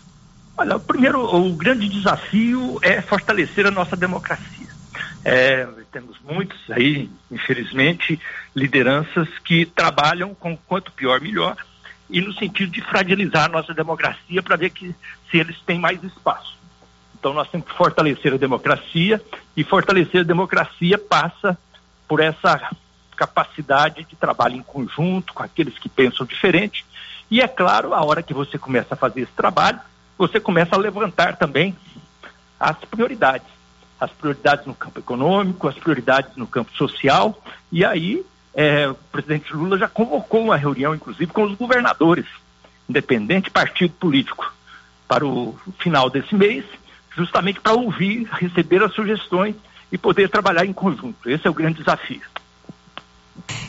[0.56, 4.68] Olha, primeiro, o grande desafio é fortalecer a nossa democracia.
[5.22, 8.18] É, temos muitos aí, infelizmente,
[8.56, 11.54] lideranças que trabalham com quanto pior, melhor,
[12.08, 14.94] e no sentido de fragilizar a nossa democracia para ver que
[15.30, 16.56] se eles têm mais espaço.
[17.20, 19.22] Então nós temos que fortalecer a democracia,
[19.54, 21.58] e fortalecer a democracia passa
[22.08, 22.70] por essa
[23.18, 26.86] capacidade de trabalho em conjunto com aqueles que pensam diferente.
[27.28, 29.80] E é claro, a hora que você começa a fazer esse trabalho,
[30.16, 31.76] você começa a levantar também
[32.60, 33.48] as prioridades.
[34.00, 37.36] As prioridades no campo econômico, as prioridades no campo social.
[37.72, 42.26] E aí, é, o presidente Lula já convocou uma reunião, inclusive, com os governadores,
[42.88, 44.54] independente partido político,
[45.08, 46.64] para o final desse mês,
[47.16, 49.56] justamente para ouvir, receber as sugestões
[49.90, 51.28] e poder trabalhar em conjunto.
[51.28, 52.22] Esse é o grande desafio.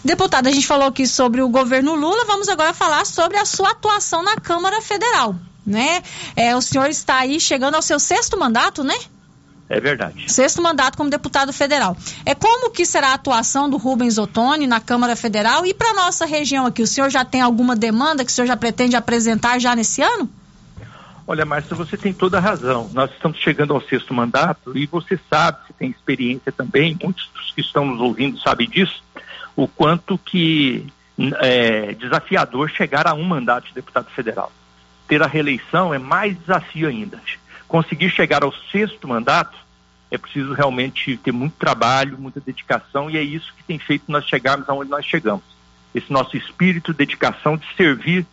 [0.03, 3.72] Deputada, a gente falou aqui sobre o governo Lula, vamos agora falar sobre a sua
[3.72, 6.01] atuação na Câmara Federal, né?
[6.36, 8.95] É, o senhor está aí chegando ao seu sexto mandato, né?
[9.70, 10.32] É verdade.
[10.32, 11.95] Sexto mandato como deputado federal.
[12.26, 16.26] É como que será a atuação do Rubens Ottoni na Câmara Federal e para nossa
[16.26, 16.82] região aqui?
[16.82, 20.28] O senhor já tem alguma demanda que o senhor já pretende apresentar já nesse ano?
[21.28, 22.89] Olha, Márcia, você tem toda a razão.
[22.91, 27.51] Nós estamos chegando ao sexto mandato e você sabe, você tem experiência também, muitos dos
[27.51, 29.03] que estão nos ouvindo sabem disso
[29.64, 30.88] o quanto que
[31.41, 34.51] é desafiador chegar a um mandato de deputado federal.
[35.05, 37.20] Ter a reeleição é mais desafio ainda.
[37.68, 39.57] Conseguir chegar ao sexto mandato
[40.10, 44.26] é preciso realmente ter muito trabalho, muita dedicação e é isso que tem feito nós
[44.26, 45.43] chegarmos aonde nós chegamos.
[45.93, 48.26] esse nosso espírito, dedicação de servir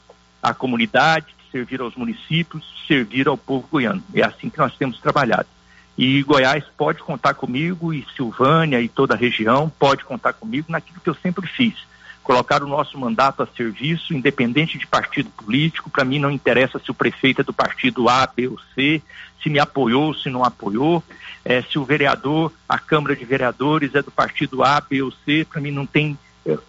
[0.42, 4.02] a comunidade, de servir aos municípios, de servir ao povo goiano.
[4.14, 5.48] É assim que nós temos trabalhado.
[5.96, 11.00] E Goiás pode contar comigo, e Silvânia e toda a região pode contar comigo naquilo
[11.00, 11.74] que eu sempre fiz.
[12.22, 15.88] Colocar o nosso mandato a serviço, independente de partido político.
[15.88, 19.00] Para mim não interessa se o prefeito é do partido A, B ou C,
[19.42, 21.02] se me apoiou, se não apoiou,
[21.44, 25.46] é, se o vereador, a Câmara de Vereadores é do partido A, B ou C,
[25.48, 26.18] para mim não tem,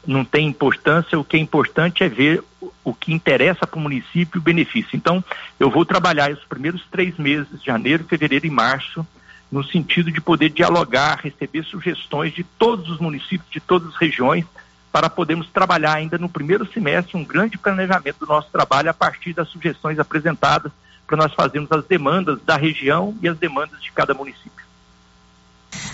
[0.05, 1.19] não tem importância.
[1.19, 2.43] O que é importante é ver
[2.83, 4.95] o, que interessa para o município o benefício.
[4.95, 5.23] Então,
[5.59, 9.05] eu vou trabalhar os primeiros três meses, janeiro, fevereiro e março,
[9.51, 14.45] no sentido de poder dialogar, receber sugestões de todos os municípios, de todas as regiões,
[14.91, 19.33] para podermos trabalhar ainda no primeiro semestre um grande planejamento do nosso trabalho a partir
[19.33, 20.71] das sugestões apresentadas
[21.05, 24.66] para nós fazermos as demandas da região e as demandas de cada município.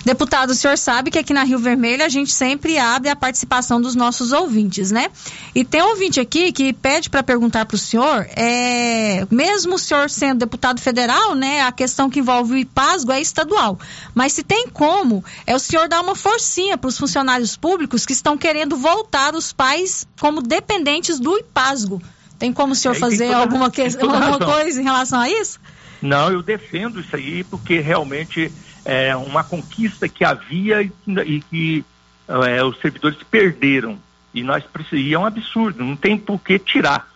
[0.06, 3.82] Deputado, o senhor sabe que aqui na Rio Vermelho a gente sempre abre a participação
[3.82, 5.10] dos nossos ouvintes, né?
[5.56, 9.80] E tem um ouvinte aqui que pede para perguntar para o senhor, é, mesmo o
[9.80, 13.80] senhor sendo deputado federal, né, a questão que envolve o IPASGO é estadual.
[14.14, 18.14] Mas se tem como, é o senhor dar uma forcinha para os funcionários públicos que
[18.14, 22.02] estão querendo voltar os pais como dependentes do IPASGO.
[22.38, 25.60] Tem como o senhor É, fazer alguma, que- alguma coisa em relação a isso?
[26.02, 28.52] Não, eu defendo isso aí porque realmente
[28.86, 30.92] é uma conquista que havia e,
[31.26, 31.86] e que
[32.28, 33.98] é, os servidores perderam.
[34.34, 37.08] E nós e é um absurdo, não tem por que tirar.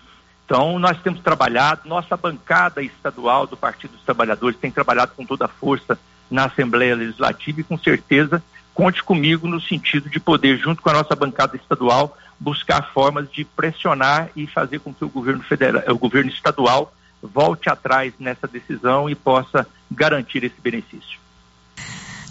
[0.46, 5.46] Então, nós temos trabalhado, nossa bancada estadual do Partido dos Trabalhadores tem trabalhado com toda
[5.46, 6.00] a força
[6.32, 8.42] na Assembleia Legislativa e com certeza
[8.74, 13.44] conte comigo no sentido de poder, junto com a nossa bancada estadual, buscar formas de
[13.44, 19.10] pressionar e fazer com que o governo federal, o governo estadual volte atrás nessa decisão
[19.10, 21.18] e possa garantir esse benefício.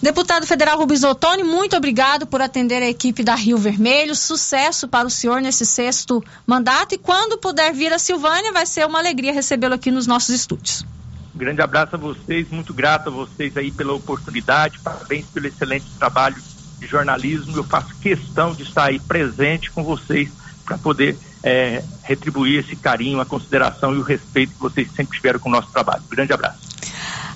[0.02, 4.14] Deputado Federal Rubens Ottoni, muito obrigado por atender a equipe da Rio Vermelho.
[4.14, 8.86] Sucesso para o senhor nesse sexto mandato e quando puder vir a Silvânia, vai ser
[8.86, 10.84] uma alegria recebê-lo aqui nos nossos estúdios.
[11.34, 16.36] Grande abraço a vocês, muito grato a vocês aí pela oportunidade, parabéns pelo excelente trabalho
[16.78, 17.56] de jornalismo.
[17.56, 20.30] Eu faço questão de estar aí presente com vocês
[20.64, 25.38] para poder eh, retribuir esse carinho, a consideração e o respeito que vocês sempre tiveram
[25.38, 26.02] com o nosso trabalho.
[26.10, 26.65] Grande abraço.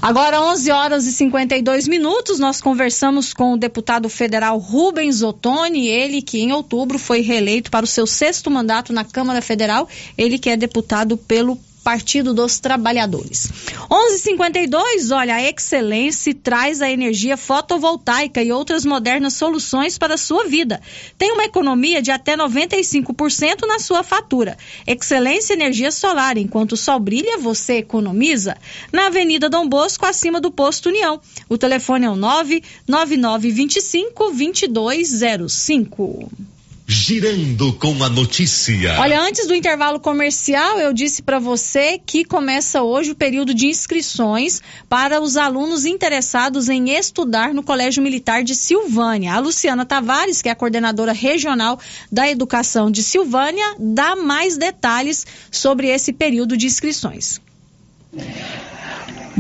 [0.03, 6.23] Agora, 11 horas e 52 minutos, nós conversamos com o deputado federal Rubens Ottoni, ele
[6.23, 9.87] que em outubro foi reeleito para o seu sexto mandato na Câmara Federal,
[10.17, 11.59] ele que é deputado pelo
[11.91, 13.51] Partido dos Trabalhadores.
[13.91, 20.47] 11:52, olha, a Excelência traz a energia fotovoltaica e outras modernas soluções para a sua
[20.47, 20.81] vida.
[21.19, 24.57] Tem uma economia de até 95% na sua fatura.
[24.87, 28.57] Excelência Energia Solar, enquanto o sol brilha, você economiza.
[28.93, 31.21] Na Avenida Dom Bosco, acima do posto União.
[31.49, 36.31] O telefone é o 99925 2205.
[36.93, 38.99] Girando com a notícia.
[38.99, 43.69] Olha, antes do intervalo comercial, eu disse para você que começa hoje o período de
[43.69, 49.35] inscrições para os alunos interessados em estudar no Colégio Militar de Silvânia.
[49.35, 51.79] A Luciana Tavares, que é a coordenadora regional
[52.11, 57.41] da educação de Silvânia, dá mais detalhes sobre esse período de inscrições.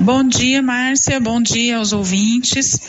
[0.03, 1.20] Bom dia, Márcia.
[1.20, 2.80] Bom dia aos ouvintes.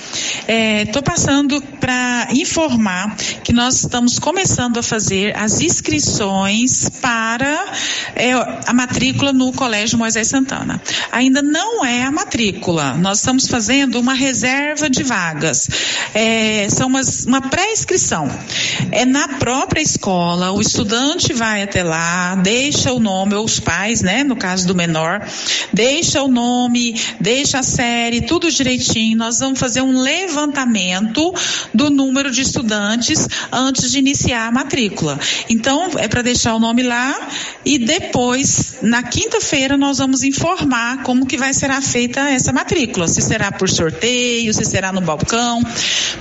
[0.47, 7.73] Estou passando para informar que nós estamos começando a fazer as inscrições para
[8.15, 8.31] é,
[8.65, 10.81] a matrícula no Colégio Moisés Santana.
[11.11, 12.93] Ainda não é a matrícula.
[12.93, 15.67] Nós estamos fazendo uma reserva de vagas.
[16.13, 18.29] É, são umas, uma pré-inscrição.
[18.89, 20.51] É na própria escola.
[20.51, 24.23] O estudante vai até lá, deixa o nome, ou os pais, né?
[24.23, 25.27] No caso do menor,
[25.73, 26.50] deixa o nome,
[27.19, 29.17] deixa a série, tudo direitinho.
[29.17, 31.33] Nós vamos fazer um levantamento
[31.73, 35.19] do número de estudantes antes de iniciar a matrícula.
[35.49, 37.29] Então, é para deixar o nome lá
[37.65, 43.07] e depois, na quinta-feira, nós vamos informar como que vai ser feita essa matrícula.
[43.07, 45.63] Se será por sorteio, se será no balcão.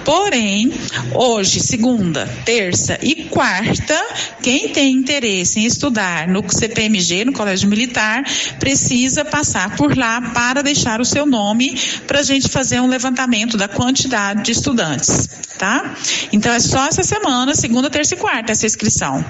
[0.04, 0.72] Porém,
[1.14, 4.00] hoje, segunda, terça e quarta,
[4.42, 8.22] quem tem interesse em estudar no CPMG, no Colégio Militar,
[8.58, 13.56] precisa passar por lá para deixar o seu nome para a gente fazer um levantamento
[13.56, 15.94] da quantidade de estudantes, tá?
[16.32, 19.24] Então é só essa semana, segunda, terça e quarta, essa inscrição.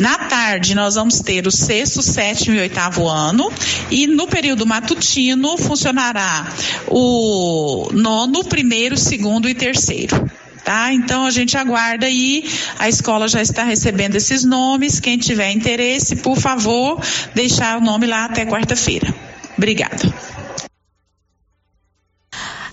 [0.00, 3.52] Na tarde, nós vamos ter o sexto, sétimo e oitavo ano,
[3.90, 6.46] e no período matutino funcionará
[6.88, 10.30] o nono, primeiro, segundo e terceiro.
[10.64, 10.92] Tá?
[10.92, 15.00] Então a gente aguarda aí, a escola já está recebendo esses nomes.
[15.00, 17.00] Quem tiver interesse, por favor,
[17.34, 19.12] deixar o nome lá até quarta-feira.
[19.62, 20.02] Obrigada.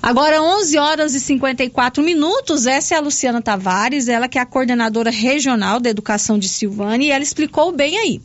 [0.02, 2.66] Agora, 11 horas e 54 minutos.
[2.66, 7.06] Essa é a Luciana Tavares, ela que é a coordenadora regional da educação de Silvânia,
[7.06, 8.20] e ela explicou bem aí.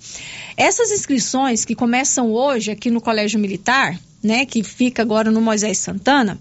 [0.56, 5.76] Essas inscrições que começam hoje aqui no Colégio Militar, né, que fica agora no Moisés
[5.76, 6.40] Santana,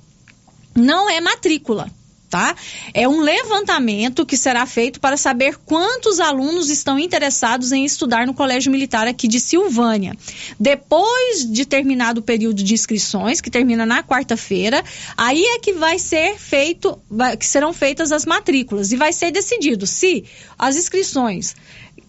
[0.73, 1.91] não é matrícula
[2.33, 2.55] tá?
[2.95, 8.33] É um levantamento que será feito para saber quantos alunos estão interessados em estudar no
[8.33, 10.17] Colégio Militar aqui de Silvânia.
[10.59, 14.83] Depois de terminado o período de inscrições, que termina na quarta-feira,
[15.15, 16.99] aí é que vai ser feito,
[17.37, 20.25] que serão feitas as matrículas e vai ser decidido se
[20.57, 21.55] as inscrições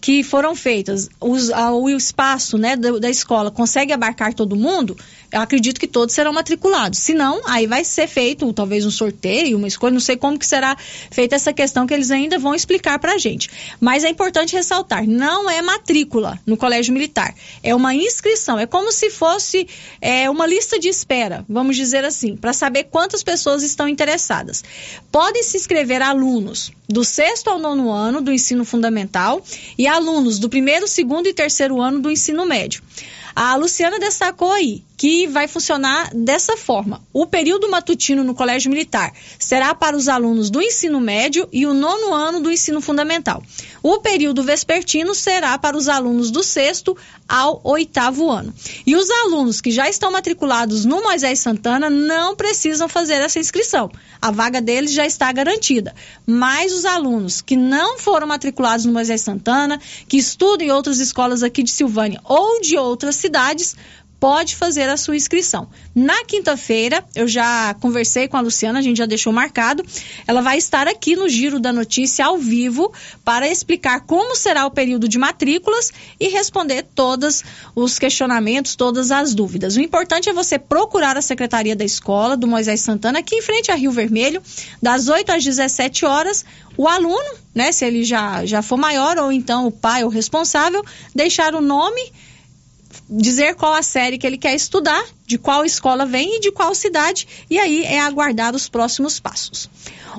[0.05, 4.95] que foram feitas, os, a, o espaço né, da, da, escola consegue abarcar todo mundo,
[5.31, 6.99] eu acredito que todos serão matriculados.
[6.99, 10.45] Se não, aí vai ser feito talvez um sorteio, uma escolha, não sei como que
[10.45, 10.77] será
[11.09, 13.49] feita essa questão que eles ainda vão explicar para a gente.
[13.81, 17.33] Mas é importante ressaltar, não é matrícula no colégio militar,
[17.63, 19.67] é uma inscrição, é como se fosse
[19.99, 24.63] é, uma lista de espera, vamos dizer assim, para saber quantas pessoas estão interessadas.
[25.11, 29.41] Podem se inscrever alunos do sexto ao nono ano do ensino fundamental
[29.77, 32.81] e alunos do primeiro, segundo e terceiro ano do ensino médio.
[33.35, 37.01] A Luciana destacou aí que vai funcionar dessa forma.
[37.11, 41.73] O período matutino no Colégio Militar será para os alunos do ensino médio e o
[41.73, 43.43] nono ano do ensino fundamental.
[43.83, 48.53] O período vespertino será para os alunos do sexto ao oitavo ano.
[48.85, 53.91] E os alunos que já estão matriculados no Moisés Santana não precisam fazer essa inscrição.
[54.21, 55.93] A vaga deles já está garantida.
[56.25, 61.43] Mas os alunos que não foram matriculados no Moisés Santana, que estudam em outras escolas
[61.43, 63.75] aqui de Silvânia ou de outras cidades,
[64.19, 65.67] pode fazer a sua inscrição.
[65.93, 69.83] Na quinta-feira, eu já conversei com a Luciana, a gente já deixou marcado.
[70.25, 72.91] Ela vai estar aqui no Giro da Notícia ao vivo
[73.23, 77.43] para explicar como será o período de matrículas e responder todos
[77.75, 79.75] os questionamentos, todas as dúvidas.
[79.75, 83.71] O importante é você procurar a secretaria da escola do Moisés Santana aqui em frente
[83.71, 84.41] a Rio Vermelho,
[84.81, 86.45] das 8 às 17 horas.
[86.77, 90.83] O aluno, né, se ele já já for maior ou então o pai ou responsável,
[91.13, 92.11] deixar o nome
[93.09, 96.73] dizer qual a série que ele quer estudar, de qual escola vem e de qual
[96.73, 99.69] cidade, e aí é aguardar os próximos passos.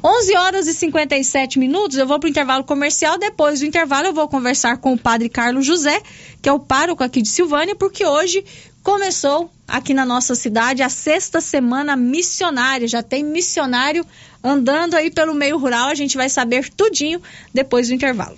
[0.03, 3.19] 11 horas e 57 minutos, eu vou para o intervalo comercial.
[3.19, 6.01] Depois do intervalo, eu vou conversar com o padre Carlos José,
[6.43, 8.45] que é o pároco aqui de Silvânia, porque hoje
[8.83, 12.87] começou aqui na nossa cidade a sexta semana missionária.
[12.87, 14.07] Já tem missionário
[14.43, 15.89] andando aí pelo meio rural.
[15.89, 17.21] A gente vai saber tudinho
[17.53, 18.37] depois do intervalo.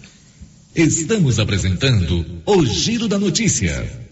[0.75, 4.08] Estamos apresentando o Giro da Notícia.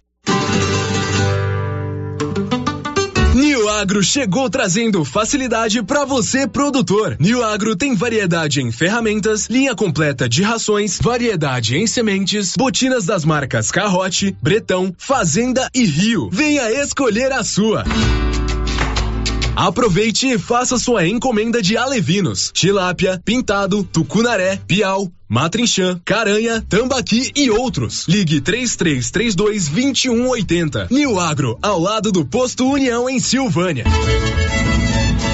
[3.76, 7.14] Agro chegou trazendo facilidade para você produtor.
[7.20, 13.22] New Agro tem variedade em ferramentas, linha completa de rações, variedade em sementes, botinas das
[13.22, 16.30] marcas Carrote, Bretão, Fazenda e Rio.
[16.32, 17.84] Venha escolher a sua.
[19.54, 27.50] Aproveite e faça sua encomenda de alevinos, tilápia, pintado, tucunaré, piau, matrinchã, caranha, tambaqui e
[27.50, 28.06] outros.
[28.08, 30.88] Ligue 3332 2180.
[30.90, 33.84] New Agro, ao lado do posto União em Silvânia.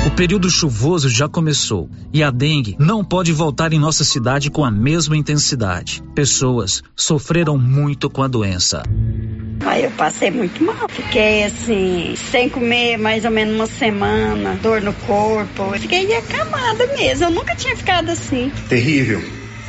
[0.07, 4.65] O período chuvoso já começou e a dengue não pode voltar em nossa cidade com
[4.65, 6.03] a mesma intensidade.
[6.15, 8.83] Pessoas sofreram muito com a doença.
[9.65, 10.89] Aí eu passei muito mal.
[10.89, 15.73] Fiquei assim, sem comer mais ou menos uma semana, dor no corpo.
[15.79, 17.27] fiquei acamada mesmo.
[17.27, 18.51] Eu nunca tinha ficado assim.
[18.69, 19.42] Terrível.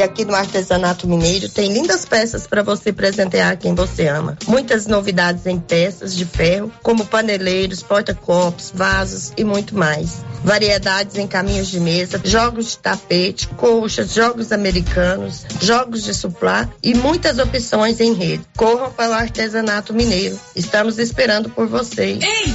[0.00, 4.34] que aqui no Artesanato Mineiro tem lindas peças para você presentear quem você ama.
[4.46, 10.24] Muitas novidades em peças de ferro, como paneleiros, porta-copos, vasos e muito mais.
[10.42, 16.94] Variedades em caminhos de mesa, jogos de tapete, colchas, jogos americanos, jogos de suplá e
[16.94, 18.42] muitas opções em rede.
[18.56, 20.40] Corram para o Artesanato Mineiro.
[20.56, 22.22] Estamos esperando por vocês.
[22.22, 22.54] Ei,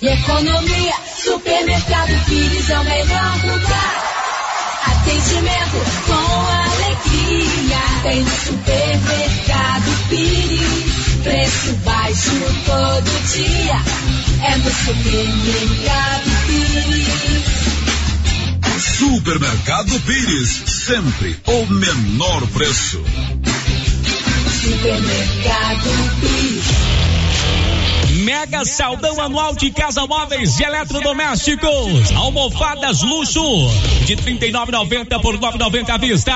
[0.00, 4.21] e economia, Supermercado Pires é o melhor lugar.
[4.86, 7.82] Atendimento com alegria.
[8.02, 11.22] Tem no supermercado Pires.
[11.22, 12.30] Preço baixo
[12.66, 13.80] todo dia.
[14.44, 17.62] É no supermercado Pires.
[18.98, 20.62] Supermercado Pires.
[20.66, 23.04] Sempre o menor preço.
[24.62, 27.01] Supermercado Pires.
[28.32, 32.10] Mega saldão anual de casa móveis e eletrodomésticos.
[32.16, 33.68] Almofadas luxo
[34.06, 36.32] de 39,90 por 9,90 à vista.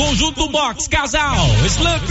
[0.00, 2.10] Conjunto box casal Slump.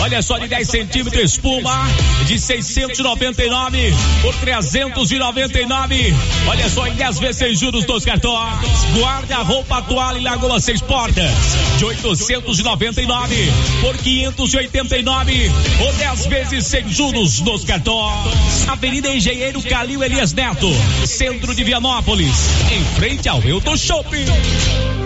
[0.00, 1.88] Olha só de 10 centímetros espuma
[2.24, 6.14] de 699 por 399.
[6.46, 8.54] Olha só em 10 vezes sem juros dos cartões.
[8.96, 11.32] Guarda-roupa toalha e lagoa seis portas
[11.78, 18.68] de 899 por 589 ou 10 vezes sem juros nos cartões.
[18.68, 20.70] Avenida Engenheiro Calil Elias Neto,
[21.04, 22.36] centro de Vianópolis,
[22.70, 25.05] em frente ao Elton Shopping.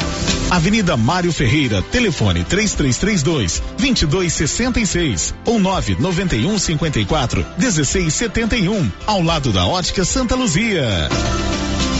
[0.51, 10.35] Avenida Mário Ferreira, telefone 3332 2266 ou 991 54 1671, ao lado da Ótica Santa
[10.35, 11.07] Luzia.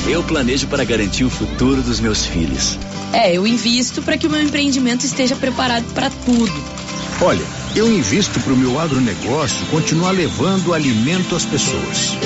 [0.05, 2.77] Eu planejo para garantir o futuro dos meus filhos.
[3.13, 6.53] É, eu invisto para que o meu empreendimento esteja preparado para tudo.
[7.21, 12.17] Olha, eu invisto para o meu agronegócio continuar levando alimento às pessoas.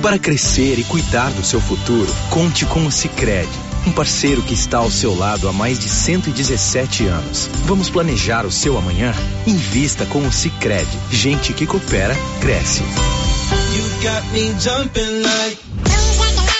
[0.00, 4.78] Para crescer e cuidar do seu futuro, conte com o Sicredi um parceiro que está
[4.78, 7.48] ao seu lado há mais de 117 anos.
[7.64, 9.14] Vamos planejar o seu amanhã?
[9.46, 10.98] Invista com o Sicredi.
[11.10, 12.82] Gente que coopera, cresce.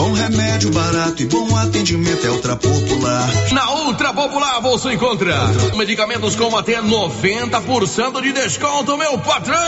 [0.00, 3.28] Bom remédio barato e bom atendimento é Ultra Popular.
[3.52, 5.36] Na Ultra Popular você encontra
[5.76, 9.60] medicamentos com até 90% de desconto, meu patrão.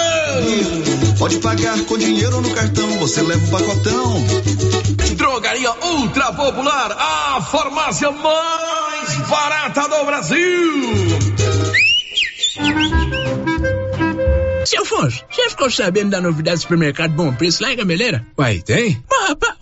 [1.18, 4.24] Pode pagar com dinheiro ou no cartão, você leva o pacotão.
[5.16, 10.72] Drogaria Ultra Popular, a farmácia mais barata do Brasil.
[14.64, 18.24] Seu Afonso, você ficou sabendo da novidade do supermercado Bom Preço lá em Gameleira?
[18.38, 19.02] Uai, tem?
[19.10, 19.61] Mas, rapaz,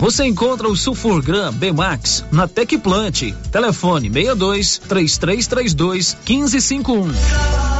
[0.00, 3.34] Você encontra o Sulfurgram B-Max na Tecplant.
[3.52, 7.79] Telefone 62 3332 1551.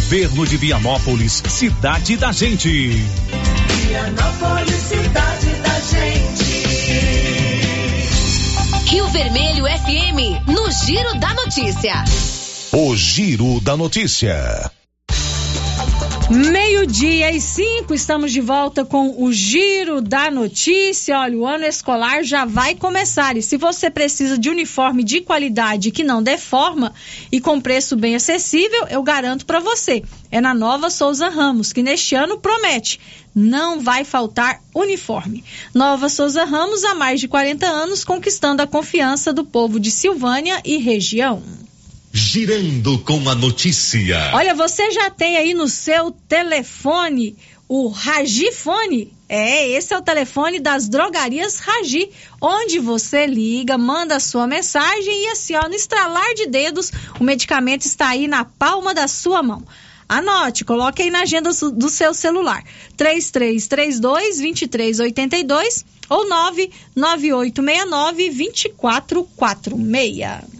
[0.00, 2.68] Governo de Vianópolis, cidade da gente.
[3.86, 6.64] Vianópolis, cidade da gente.
[8.90, 12.02] Rio Vermelho FM, no Giro da Notícia.
[12.72, 14.72] O Giro da Notícia.
[16.30, 21.18] Meio-dia e cinco, estamos de volta com o Giro da Notícia.
[21.18, 25.90] Olha, o ano escolar já vai começar e se você precisa de uniforme de qualidade
[25.90, 26.94] que não deforma
[27.32, 30.04] e com preço bem acessível, eu garanto para você.
[30.30, 33.00] É na Nova Souza Ramos, que neste ano promete,
[33.34, 35.42] não vai faltar uniforme.
[35.74, 40.60] Nova Souza Ramos, há mais de 40 anos, conquistando a confiança do povo de Silvânia
[40.64, 41.42] e região.
[42.12, 44.32] Girando com a notícia.
[44.34, 47.36] Olha, você já tem aí no seu telefone
[47.68, 49.12] o Ragifone?
[49.28, 55.28] É, esse é o telefone das drogarias Ragi, onde você liga, manda sua mensagem e
[55.28, 56.90] assim, ó, no estralar de dedos,
[57.20, 59.62] o medicamento está aí na palma da sua mão.
[60.08, 62.64] Anote, coloque aí na agenda do seu celular.
[62.96, 70.59] 3332 2382 ou 99869 2446.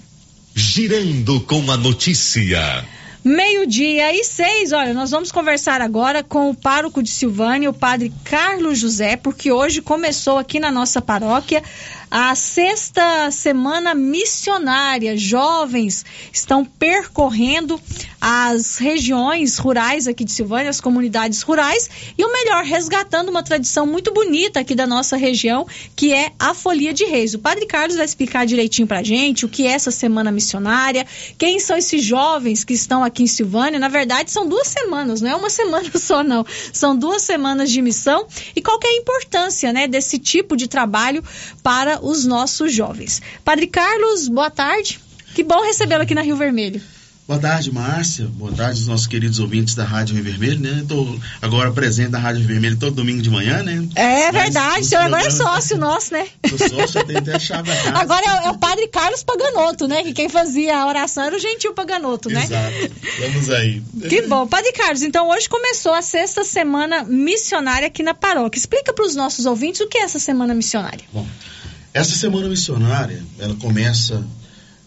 [0.55, 2.85] Girando com a notícia.
[3.23, 8.11] Meio-dia e seis, olha, nós vamos conversar agora com o pároco de Silvânia, o padre
[8.25, 11.63] Carlos José, porque hoje começou aqui na nossa paróquia
[12.11, 15.17] a sexta semana missionária.
[15.17, 17.81] Jovens estão percorrendo
[18.21, 21.89] as regiões rurais aqui de Silvânia, as comunidades rurais,
[22.19, 26.53] e o melhor, resgatando uma tradição muito bonita aqui da nossa região, que é a
[26.53, 27.33] Folia de Reis.
[27.33, 31.07] O Padre Carlos vai explicar direitinho pra gente o que é essa semana missionária,
[31.39, 33.79] quem são esses jovens que estão aqui em Silvânia.
[33.79, 36.45] Na verdade, são duas semanas, não é uma semana só, não.
[36.73, 41.23] São duas semanas de missão e qual é a importância, né, desse tipo de trabalho
[41.63, 43.21] para os nossos jovens.
[43.45, 45.01] Padre Carlos, boa tarde.
[45.35, 46.81] Que bom recebê-lo aqui na Rio Vermelho.
[47.31, 48.27] Boa tarde, Márcia.
[48.27, 50.81] Boa tarde, os nossos queridos ouvintes da Rádio Rio Vermelho, né?
[50.83, 53.87] Estou agora presente na Rádio Rio Vermelho todo domingo de manhã, né?
[53.95, 56.27] É verdade, o senhor agora é sócio nosso, né?
[56.49, 57.71] Sou sócio, tem até a chave.
[57.95, 60.03] Agora é, é, o padre Carlos Paganoto, né?
[60.03, 62.43] Que quem fazia a oração era o gentil Paganoto, né?
[62.43, 62.95] Exato.
[63.21, 63.81] Vamos aí.
[64.09, 64.45] Que bom.
[64.49, 68.59] Padre Carlos, então hoje começou a sexta semana missionária aqui na paróquia.
[68.59, 71.05] Explica para os nossos ouvintes o que é essa semana missionária.
[71.13, 71.25] Bom,
[71.93, 74.25] essa semana missionária, ela começa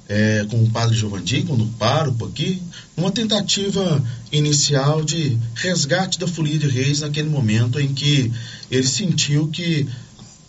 [0.08, 2.62] é, com o padre Giovanni, quando pároco aqui,
[2.96, 4.02] uma tentativa
[4.32, 8.32] inicial de resgate da folia de reis naquele momento em que
[8.72, 9.88] ele sentiu que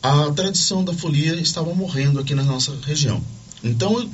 [0.03, 3.23] a tradição da folia estava morrendo aqui na nossa região.
[3.63, 4.09] Então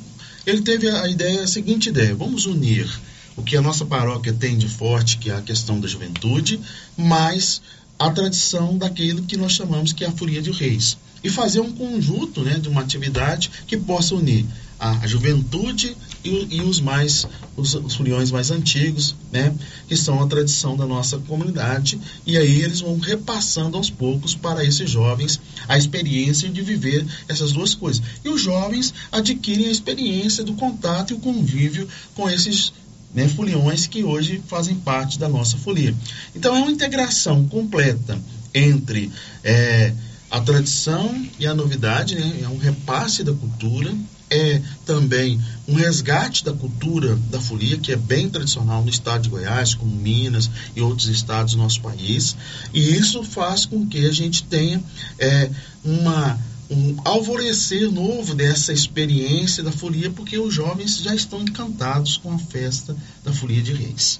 [0.45, 2.89] ele teve a ideia, a seguinte ideia: vamos unir
[3.35, 6.59] o que a nossa paróquia tem de forte, que é a questão da juventude,
[6.97, 7.61] mais
[7.99, 11.71] a tradição daquilo que nós chamamos que é a folia de reis e fazer um
[11.71, 14.45] conjunto né, de uma atividade que possa unir
[14.81, 19.53] a, juventude e, e, os mais os, os foliões mais antigos, né,
[19.87, 24.65] que são a tradição da nossa comunidade, e aí eles vão repassando aos poucos para
[24.65, 28.01] esses jovens a experiência de viver essas duas coisas.
[28.25, 32.73] E os jovens adquirem a experiência do contato e o convívio com esses
[33.13, 35.93] né, foliões que hoje fazem parte da nossa folia.
[36.35, 38.19] Então é uma integração completa
[38.53, 39.11] entre
[39.43, 39.93] é,
[40.31, 42.39] a tradição e a novidade, né?
[42.41, 43.93] é um repasse da cultura,
[44.29, 49.29] é também um resgate da cultura da folia, que é bem tradicional no estado de
[49.29, 52.37] Goiás, como Minas e outros estados do nosso país,
[52.73, 54.81] e isso faz com que a gente tenha
[55.19, 55.51] é,
[55.83, 62.33] uma, um alvorecer novo dessa experiência da folia, porque os jovens já estão encantados com
[62.33, 64.17] a festa da folia de reis.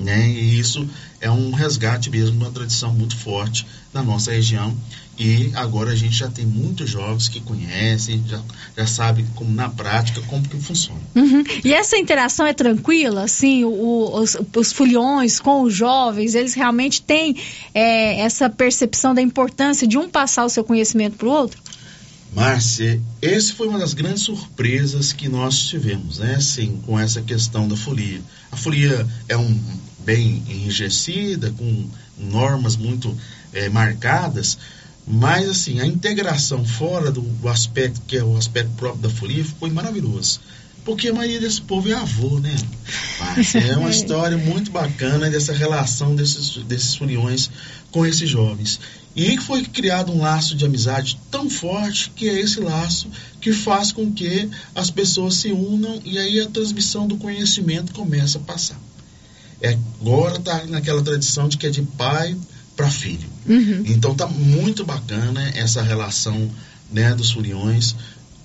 [0.00, 0.28] Né?
[0.30, 0.88] E isso
[1.20, 4.74] é um resgate mesmo de uma tradição muito forte na nossa região
[5.20, 8.40] e agora a gente já tem muitos jovens que conhecem, já,
[8.74, 10.98] já sabem como na prática como que funciona.
[11.14, 11.44] Uhum.
[11.62, 17.02] E essa interação é tranquila, assim, o, os, os foliões com os jovens, eles realmente
[17.02, 17.36] têm
[17.74, 21.60] é, essa percepção da importância de um passar o seu conhecimento para o outro?
[22.34, 26.36] Márcia, esse foi uma das grandes surpresas que nós tivemos, né?
[26.36, 28.22] Assim, com essa questão da folia.
[28.50, 29.60] A folia é um
[30.04, 33.16] bem enrijecida, com normas muito
[33.52, 34.58] é, marcadas,
[35.06, 39.44] mas, assim, a integração fora do, do, aspecto que é o aspecto próprio da folia
[39.58, 40.40] foi maravilhoso.
[40.84, 42.54] Porque a maioria desse povo é avô, né?
[43.18, 47.50] Mas é uma história muito bacana dessa relação desses, desses foliões
[47.90, 48.80] com esses jovens.
[49.14, 53.08] E aí foi criado um laço de amizade tão forte que é esse laço
[53.40, 58.38] que faz com que as pessoas se unam e aí a transmissão do conhecimento começa
[58.38, 58.80] a passar.
[59.60, 62.36] É, agora está naquela tradição de que é de pai
[62.76, 63.28] para filho.
[63.46, 63.82] Uhum.
[63.86, 66.50] Então tá muito bacana essa relação
[66.90, 67.94] né, dos furiões.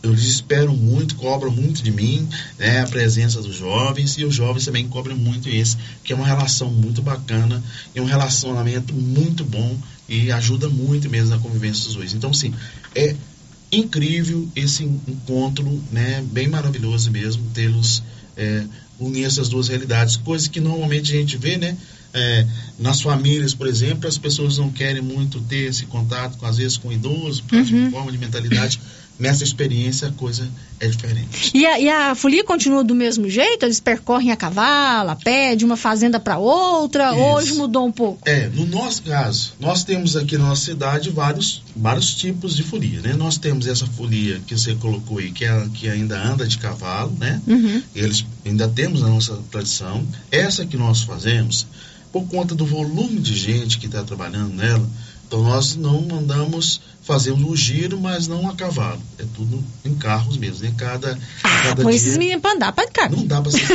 [0.04, 2.28] Eles esperam muito, cobram muito de mim,
[2.60, 6.28] né, a presença dos jovens, e os jovens também cobram muito isso, que é uma
[6.28, 7.64] relação muito bacana
[7.96, 9.76] e um relacionamento muito bom
[10.08, 12.14] e ajuda muito mesmo na convivência dos dois.
[12.14, 12.54] Então, sim,
[12.94, 13.16] é
[13.72, 18.04] incrível esse encontro, né, bem maravilhoso mesmo, tê-los
[18.38, 18.64] é,
[19.00, 21.78] unir essas duas realidades, coisa que normalmente a gente vê, né,
[22.14, 22.46] é,
[22.80, 26.78] nas famílias, por exemplo, as pessoas não querem muito ter esse contato, com, às vezes,
[26.78, 27.86] com idosos, por causa Uhum.
[27.86, 28.80] de forma de mentalidade.
[29.18, 30.48] Nessa experiência, a coisa
[30.78, 31.52] é diferente.
[31.54, 33.64] E a, e a folia continua do mesmo jeito?
[33.64, 37.12] Eles percorrem a cavalo, a pé, de uma fazenda para outra?
[37.12, 37.22] Isso.
[37.22, 38.20] Hoje mudou um pouco?
[38.26, 43.00] É, no nosso caso, nós temos aqui na nossa cidade vários, vários tipos de folia,
[43.00, 43.14] né?
[43.14, 47.16] Nós temos essa folia que você colocou aí, que, é, que ainda anda de cavalo,
[47.18, 47.42] né?
[47.48, 47.82] Uhum.
[47.96, 50.06] Eles ainda temos na nossa tradição.
[50.30, 51.66] Essa que nós fazemos,
[52.12, 54.86] por conta do volume de gente que está trabalhando nela,
[55.28, 59.00] então nós não mandamos fazer um giro, mas não a cavalo.
[59.20, 60.74] É tudo em carros mesmo, né?
[60.76, 63.08] Cada, cada Põe dia- esses meninos pra andar, pra cá.
[63.08, 63.66] Não dá pra ser.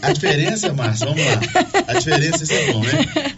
[0.00, 1.40] A diferença, Márcia, vamos lá.
[1.88, 2.92] A diferença, isso é bom, né?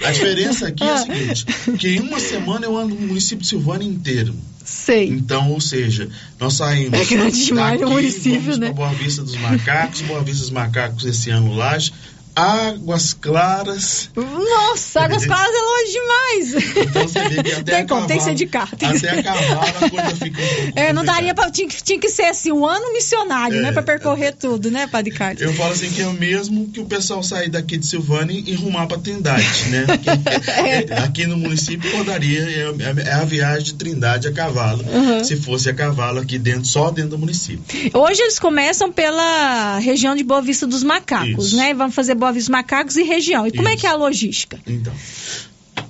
[0.05, 1.45] A diferença aqui é a seguinte:
[1.79, 4.35] que em uma semana eu ando no município de Silvânia inteiro.
[4.65, 5.09] Sei.
[5.09, 6.09] Então, ou seja,
[6.41, 6.99] nós saímos.
[6.99, 8.73] É grande demais o daqui, município, vamos né?
[8.73, 11.93] Boa Vista dos Macacos, Boa Vista dos Macacos esse ano Laje.
[12.37, 14.11] Águas Claras.
[14.17, 16.77] Nossa, Águas Claras é longe demais.
[16.87, 18.71] Então você vê que até Tem a como, tem que ser de carro.
[18.73, 21.51] Até ser- a cavalo a coisa fica um É, não daria pra.
[21.51, 23.73] Tinha, que- tinha que ser assim, um ano missionário, É, né?
[23.73, 25.41] Pra percorrer tudo, né, Padre Carlos?
[25.41, 28.55] Eu falo assim que é o mesmo que o pessoal sair daqui de Silvânia e
[28.55, 29.85] rumar para Trindade, né?
[29.87, 30.11] Porque,
[30.51, 35.23] é, aqui no município rodaria é, é a viagem de Trindade a cavalo, Uhum.
[35.25, 37.63] se fosse a cavalo aqui dentro, só dentro do município.
[37.93, 41.57] Hoje eles começam pela região de Boa Vista dos Macacos, Isso.
[41.57, 41.73] né?
[41.75, 43.47] Vamos fazer Dos Macacos e região.
[43.47, 44.59] E como é que é a logística?
[44.67, 44.93] Então,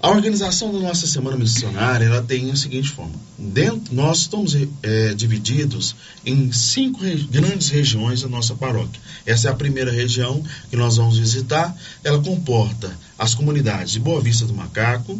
[0.02, 5.14] a organização da nossa semana missionária ela tem a seguinte forma: dentro, nós estamos eh,
[5.14, 5.94] divididos
[6.24, 9.00] em cinco re- grandes regiões da nossa paróquia.
[9.26, 11.74] Essa é a primeira região que nós vamos visitar.
[12.02, 15.18] Ela comporta as comunidades de Boa Vista do Macaco,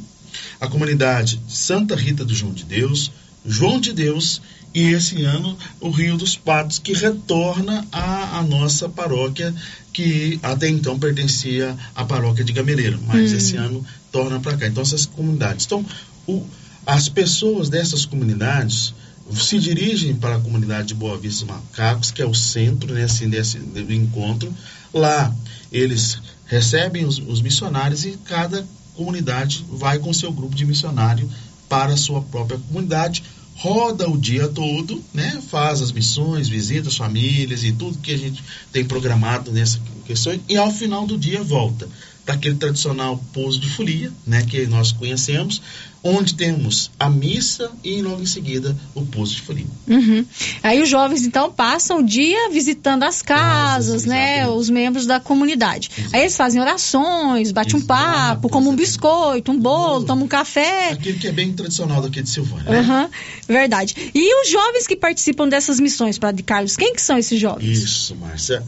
[0.61, 3.11] a comunidade Santa Rita do João de Deus,
[3.47, 4.41] João de Deus
[4.75, 9.55] e esse ano o Rio dos Patos, que retorna à nossa paróquia,
[9.95, 13.37] que até então pertencia à paróquia de Gameleiro, mas Hum.
[13.37, 14.67] esse ano torna para cá.
[14.67, 15.65] Então, essas comunidades.
[15.65, 15.87] Então,
[16.27, 16.45] o-
[16.85, 18.93] as pessoas dessas comunidades
[19.35, 23.29] se dirigem para a comunidade de Boa Vista Macacos, que é o centro né, assim,
[23.31, 24.53] desse do encontro.
[24.93, 25.35] Lá,
[25.73, 31.29] eles recebem os, os missionários e cada comunidade vai com seu grupo de missionário
[31.69, 33.25] para a sua própria comunidade,
[33.57, 35.41] roda o dia todo, né?
[35.49, 40.39] Faz as missões, visita as famílias e tudo que a gente tem programado nessa questão
[40.49, 41.89] e ao final do dia volta
[42.25, 45.61] para aquele tradicional pouso de folia, né, que nós conhecemos,
[46.03, 49.67] onde temos a missa e logo em seguida o pouso de folia.
[49.89, 50.25] Uhum.
[50.63, 54.47] Aí os jovens, então, passam o dia visitando as casas, né?
[54.47, 55.91] Os membros da comunidade.
[56.13, 60.91] Aí eles fazem orações, batem um papo, comem um biscoito, um bolo, tomam um café.
[60.91, 62.83] Aquilo que é bem tradicional daqui de Silvânia.
[62.83, 63.11] né?
[63.49, 64.11] Verdade.
[64.15, 67.79] E os jovens que participam dessas missões, Padre Carlos, quem que são esses jovens?
[67.79, 68.63] Isso, Márcia.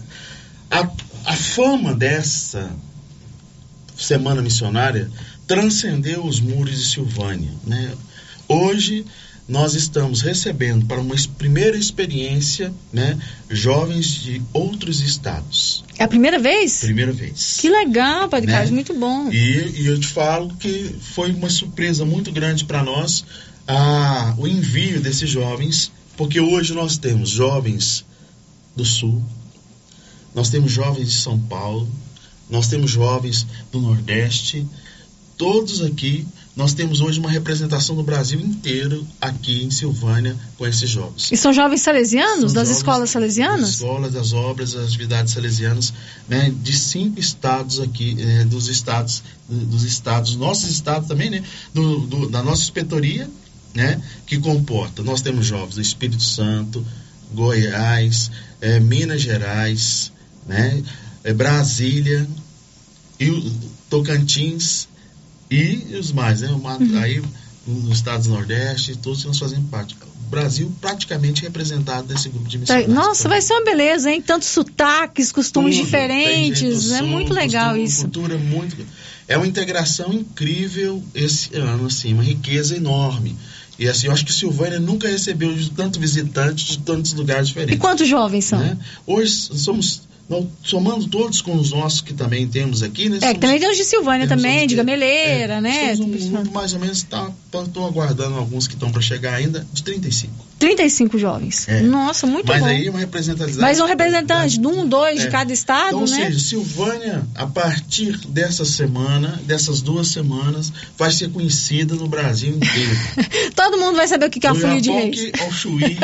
[0.70, 0.88] A,
[1.26, 2.74] a fama dessa
[3.96, 5.10] semana missionária
[5.46, 7.50] transcendeu os muros de Silvânia.
[7.66, 7.92] Né?
[8.48, 9.04] Hoje
[9.48, 13.16] nós estamos recebendo para uma primeira experiência né,
[13.48, 15.84] jovens de outros estados.
[15.96, 16.80] É a primeira vez?
[16.80, 17.58] Primeira vez.
[17.60, 18.52] Que legal, Padre Né?
[18.52, 19.30] Carlos, muito bom.
[19.30, 23.24] E, e eu te falo que foi uma surpresa muito grande para nós
[23.68, 28.04] a, o envio desses jovens, porque hoje nós temos jovens
[28.74, 29.22] do Sul,
[30.34, 31.88] nós temos jovens de São Paulo,
[32.50, 34.66] nós temos jovens do Nordeste,
[35.36, 36.26] todos aqui.
[36.54, 41.30] Nós temos hoje uma representação do Brasil inteiro aqui em Silvânia com esses jovens.
[41.30, 43.68] E são jovens salesianos, São das jovens escolas Das salesianas?
[43.70, 45.92] escolas, das obras, das atividades salesianas,
[46.26, 51.42] né, de cinco estados aqui, eh, dos estados, do- dos estados, nossos estados também, né,
[51.74, 53.28] do, do- da nossa inspetoria,
[53.74, 56.82] né, que comporta, nós temos jovens do Espírito Santo,
[57.34, 58.30] Goiás,
[58.62, 60.10] eh, Minas Gerais,
[60.48, 60.82] né,
[61.32, 62.26] Brasília,
[63.18, 63.52] e o
[63.90, 64.88] Tocantins
[65.50, 67.20] e os mais, né, o Mato- aí
[67.66, 69.96] os estados do Nordeste, todos nós fazemos parte.
[70.30, 72.92] Brasil praticamente representado nesse grupo de Tá- missionários.
[72.94, 74.20] Nossa, vai ser uma beleza, hein?
[74.20, 75.84] Tantos sotaques, costumes Tudo.
[75.84, 76.90] Diferentes.
[76.90, 78.00] É sul, muito legal costume, isso.
[78.02, 78.76] Cultura muito.
[79.28, 83.36] É uma integração incrível esse ano, assim, uma riqueza enorme.
[83.78, 87.48] E assim, eu acho que Silvânia nunca recebeu de tanto visitante de tantos lugares E
[87.50, 87.78] diferentes.
[87.78, 88.58] quantos jovens são?
[88.58, 88.76] né?
[89.06, 93.18] Hoje somos, não, somando todos com os nossos que também temos aqui, né?
[93.22, 95.94] É, que também tem os de Silvânia temos também, de Gameleira, é, né?
[95.98, 97.30] um grupo mais ou menos, tá,
[97.64, 100.46] estou aguardando alguns que estão para chegar ainda, de 35.
[100.58, 101.68] 35 jovens.
[101.68, 101.80] É.
[101.82, 102.66] Nossa, muito Mas bom.
[102.66, 103.60] aí é uma representatividade.
[103.60, 105.30] Mas um representante de um, dois de É.
[105.30, 106.26] cada estado, Então, ou né?
[106.26, 112.96] seja, Silvânia, a partir dessa semana, dessas duas semanas, vai ser conhecida no Brasil inteiro.
[113.54, 115.30] Todo mundo vai saber o que que é a Do folia de reis.
[115.40, 115.98] Ao Chuí,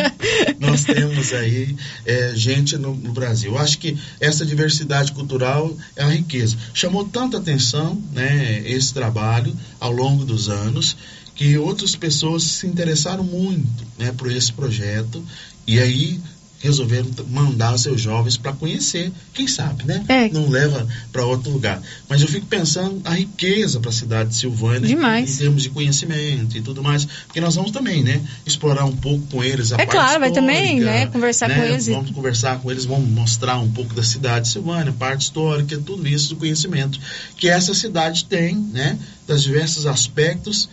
[0.61, 1.75] nós temos aí
[2.05, 3.53] é, gente no, no Brasil.
[3.53, 6.57] Eu acho que essa diversidade cultural é uma riqueza.
[6.73, 10.97] Chamou tanta atenção né, esse trabalho ao longo dos anos
[11.35, 15.25] que outras pessoas se interessaram muito né, por esse projeto
[15.67, 16.21] e aí
[16.63, 20.05] resolveram mandar seus jovens para conhecer, quem sabe, né?
[20.09, 20.29] É.
[20.29, 21.83] Não leva para outro lugar.
[22.09, 25.35] Mas eu fico pensando a riqueza para a cidade de Silvânia Demais.
[25.35, 29.27] em termos de conhecimento e tudo mais, porque nós vamos também, né, explorar um pouco
[29.27, 32.11] com eles a É parte claro, vai também, né, conversar né, com eles e- Vamos
[32.13, 36.29] conversar com eles, vamos mostrar um pouco da cidade de Silvânia, parte histórica, tudo isso
[36.31, 36.99] do conhecimento
[37.37, 40.69] que essa cidade tem, né, das diversos aspectos,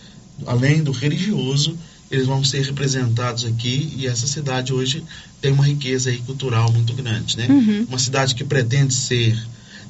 [0.46, 1.76] além do religioso,
[2.10, 5.04] eles vão ser representados aqui e essa cidade hoje
[5.40, 7.46] tem uma riqueza cultural muito grande, né?
[7.48, 7.86] Uhum.
[7.88, 9.38] Uma cidade que pretende ser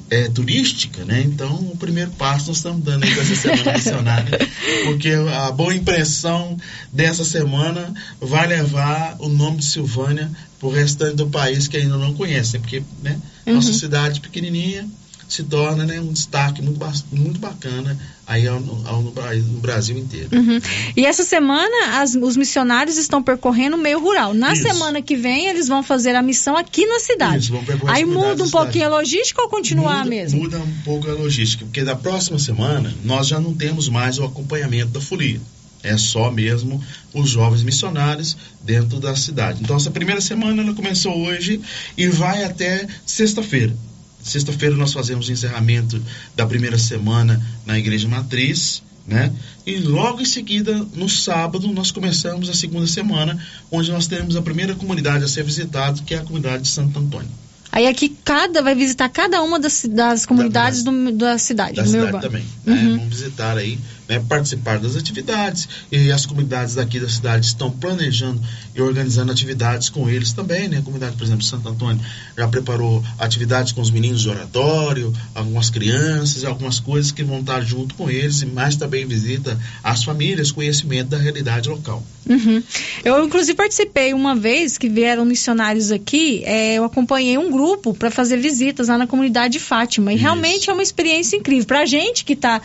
[0.09, 1.21] é, turística, né?
[1.25, 4.39] Então, o primeiro passo nós estamos dando aí com essa semana missionária,
[4.85, 6.57] porque a boa impressão
[6.91, 10.29] dessa semana vai levar o nome de Silvânia
[10.59, 13.73] para o restante do país que ainda não conhecem, porque né, nossa Uhum.
[13.73, 14.87] cidade pequenininha
[15.33, 16.79] se torna né, um destaque muito,
[17.11, 17.97] muito bacana
[18.27, 20.29] aí ao, ao- no, no Brasil inteiro.
[20.33, 20.59] Uhum.
[20.95, 24.33] E essa semana as- os missionários estão percorrendo o meio rural.
[24.33, 24.63] Na Isso.
[24.63, 27.45] semana que vem eles vão fazer a missão aqui na cidade.
[27.45, 27.53] Isso,
[27.87, 30.39] Aí muda um pouquinho a logística ou continuar muda, mesmo?
[30.41, 34.23] Muda um pouco a logística, porque da próxima semana nós já não temos mais o
[34.23, 35.39] acompanhamento da folia.
[35.83, 36.79] É só mesmo
[37.11, 39.59] os jovens missionários dentro da cidade.
[39.63, 41.59] Então, essa primeira semana ela começou hoje
[41.97, 43.75] e vai até sexta-feira.
[44.23, 46.01] Sexta-feira nós fazemos o encerramento
[46.35, 49.31] da primeira semana na Igreja Matriz, né?
[49.65, 53.37] E logo em seguida, no sábado, nós começamos a segunda semana,
[53.71, 56.97] onde nós teremos a primeira comunidade a ser visitada, que é a comunidade de Santo
[56.99, 57.29] Antônio.
[57.73, 61.89] Aí aqui cada vai visitar cada uma das, das comunidades do- da cidade, da do
[61.89, 62.43] cidade também.
[62.65, 62.73] né?
[62.73, 62.97] Uhum.
[62.97, 63.79] Vamos visitar aí,
[64.11, 68.41] né, participar das atividades e as comunidades daqui da cidade estão planejando
[68.75, 70.79] e organizando atividades com eles também, né?
[70.79, 72.01] A comunidade, por exemplo, Santo Antônio
[72.37, 77.61] já preparou atividades com os meninos de oratório, algumas crianças, algumas coisas que vão estar
[77.61, 82.03] junto com eles e mais também visita as famílias, conhecimento da realidade local.
[82.29, 82.61] Uhum.
[83.05, 86.43] Eu, inclusive, participei uma vez que vieram missionários aqui.
[86.45, 90.11] é, eu acompanhei um grupo para fazer visitas lá na comunidade de Fátima.
[90.11, 91.65] E realmente é uma experiência incrível.
[91.65, 92.61] Para a gente que está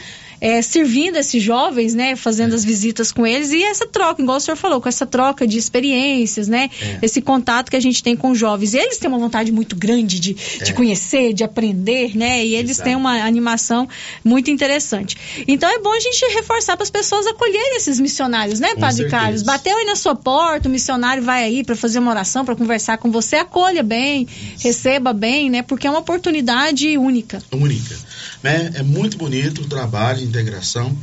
[0.62, 3.50] servindo esses jovens, né, fazendo as visitas com eles.
[3.52, 6.70] E essa troca, igual o senhor falou, com essa troca de experiências, né?
[6.80, 6.98] É.
[7.02, 8.74] Esse contato que a gente tem com os jovens.
[8.74, 10.72] E eles têm uma vontade muito grande de, de É.
[10.72, 12.44] conhecer, de aprender, né?
[12.44, 12.84] E eles Exato.
[12.88, 13.88] têm uma animação
[14.24, 15.16] muito interessante.
[15.46, 18.96] Então é bom a gente reforçar para as pessoas acolherem esses missionários, né, Com Padre
[18.96, 19.16] certeza.
[19.16, 19.42] Carlos?
[19.42, 22.98] Bateu aí na sua porta, o missionário vai aí para fazer uma oração, para conversar
[22.98, 24.26] com você, acolha bem,
[24.60, 25.62] receba bem, né?
[25.62, 27.42] Porque é uma oportunidade única.
[27.52, 27.96] única.
[28.46, 28.70] Né?
[28.74, 30.96] É muito bonito o trabalho de integração.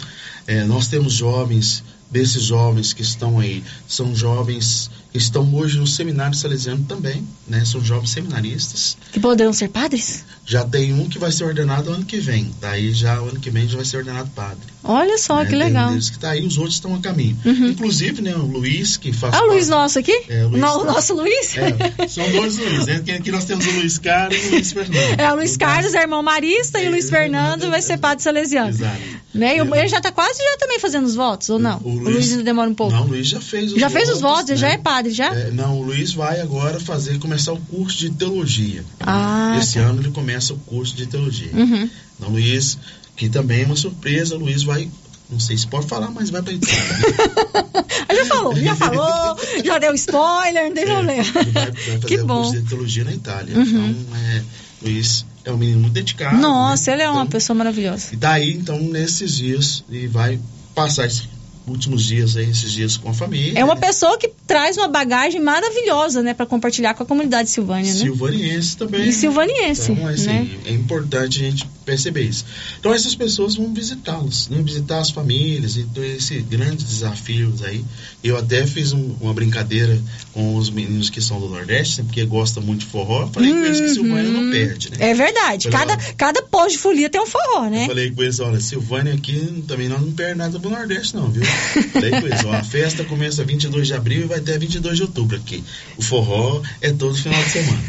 [0.47, 5.85] É, nós temos jovens, desses jovens que estão aí, são jovens que estão hoje no
[5.85, 7.65] seminário salesiano também, né?
[7.65, 8.97] São jovens seminaristas.
[9.11, 10.23] Que poderão ser padres?
[10.45, 12.53] Já tem um que vai ser ordenado ano que vem.
[12.61, 14.72] Daí já o ano que vem já vai ser ordenado padre.
[14.83, 15.45] Olha só, né?
[15.45, 15.89] que Tem um legal.
[15.91, 17.37] deles que tá aí, os outros estão a caminho.
[17.45, 17.67] Uhum.
[17.69, 20.23] Inclusive, né, o Luiz, que faz Ah, o Luiz nosso aqui?
[20.27, 21.55] É, o Luiz No- o tá- nosso Luiz?
[21.57, 22.85] É, são dois Luiz.
[22.87, 22.95] Né?
[23.15, 25.19] Aqui- nós temos o Luiz Carlos e o Luiz Fernando.
[25.19, 28.69] É, o Luiz Carlos é irmão marista e o Luiz Fernando vai ser padre salesiano.
[28.69, 28.97] Exato.
[29.33, 29.57] Né?
[29.57, 31.79] E o- ele já está quase já também fazendo os votos, ou não?
[31.83, 32.93] O Luiz, ainda demora um pouco.
[32.93, 34.55] Não, o Luiz já fez os já fez os votos, né?
[34.57, 35.33] já é padre, já?
[35.33, 38.83] É, não, o Luiz vai agora fazer, começar o curso de teologia.
[38.99, 39.85] Ah, Esse tá.
[39.85, 41.49] ano ele começa o curso de teologia.
[41.53, 41.89] Uhum.
[42.19, 42.77] Então, Luiz,
[43.15, 44.89] que também é uma surpresa, o Luiz vai,
[45.29, 46.83] não sei se pode falar, mas vai para Itália.
[48.13, 51.11] Já falou, já falou, já deu spoiler, não tem problema.
[51.35, 52.51] Ele vai, vai fazer Que bom.
[52.51, 53.57] de teologia na Itália.
[53.57, 53.63] Uhum.
[53.89, 54.43] Então, é,
[54.83, 56.37] Luiz é um menino muito dedicado.
[56.37, 56.97] Nossa, né?
[56.97, 58.09] ele é uma Então, pessoa maravilhosa.
[58.13, 60.39] E daí, então, nesses dias, e vai
[60.75, 61.27] passar esses
[61.65, 63.57] últimos dias aí, esses dias com a família.
[63.59, 67.91] É uma pessoa que traz uma bagagem maravilhosa, né, para compartilhar com a comunidade silvânia,
[67.93, 67.99] né?
[67.99, 69.07] Silvaniense também.
[69.09, 70.49] E silvaniense, Então, assim, né?
[70.65, 72.45] é importante a gente perceber isso.
[72.79, 74.61] Então essas pessoas vão visitá-los, né?
[74.61, 77.83] visitar as famílias, então esse grande desafios aí.
[78.23, 79.99] Eu até fiz um, uma brincadeira
[80.33, 82.05] com os meninos que são do Nordeste, né?
[82.05, 83.27] porque gostam muito de forró.
[83.27, 84.97] Falei com eles que Silvânia não perde, né?
[84.99, 85.69] É verdade.
[85.69, 87.83] Falei, Cada, cada posto de folia tem um forró, né?
[87.83, 91.29] eu falei com eles, olha, Silvânia aqui também nós não perde nada pro Nordeste não,
[91.29, 91.43] viu?
[91.91, 95.03] falei com eles, ó, a festa começa 22 de abril e vai até 22 de
[95.03, 95.63] outubro aqui.
[95.97, 97.83] O forró é todo final de semana.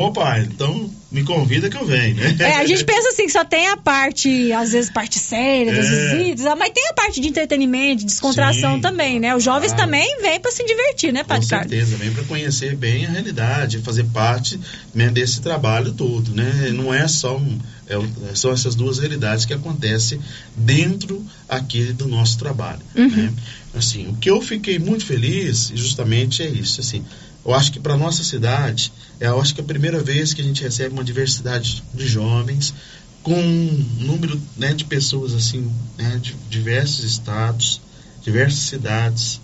[0.00, 2.36] Opa, então me convida que eu venho, né?
[2.38, 5.86] É, a gente pensa assim que só tem a parte, às vezes, parte séria das
[5.86, 5.88] É.
[5.88, 9.34] visitas, ah, mas tem a parte de entretenimento, de descontração Sim, também, né?
[9.34, 9.86] Os jovens claro.
[9.86, 11.70] também vêm para se divertir, né, Com Padre Carlos?
[11.70, 14.60] certeza, vem para conhecer bem a realidade, fazer parte
[14.94, 16.70] né, desse trabalho todo, né?
[16.72, 17.58] Não é só um,
[17.88, 20.20] é, o- são essas duas realidades que acontecem
[20.56, 23.32] dentro aqui do nosso trabalho, né?
[23.74, 27.04] Assim, o que eu fiquei muito feliz, justamente é isso, assim.
[27.44, 30.40] Eu acho que para nossa cidade, é, eu acho que é a primeira vez que
[30.40, 32.74] a gente recebe uma diversidade de jovens
[33.22, 37.80] com um número né, de pessoas assim, né, de diversos estados,
[38.22, 39.40] diversas cidades,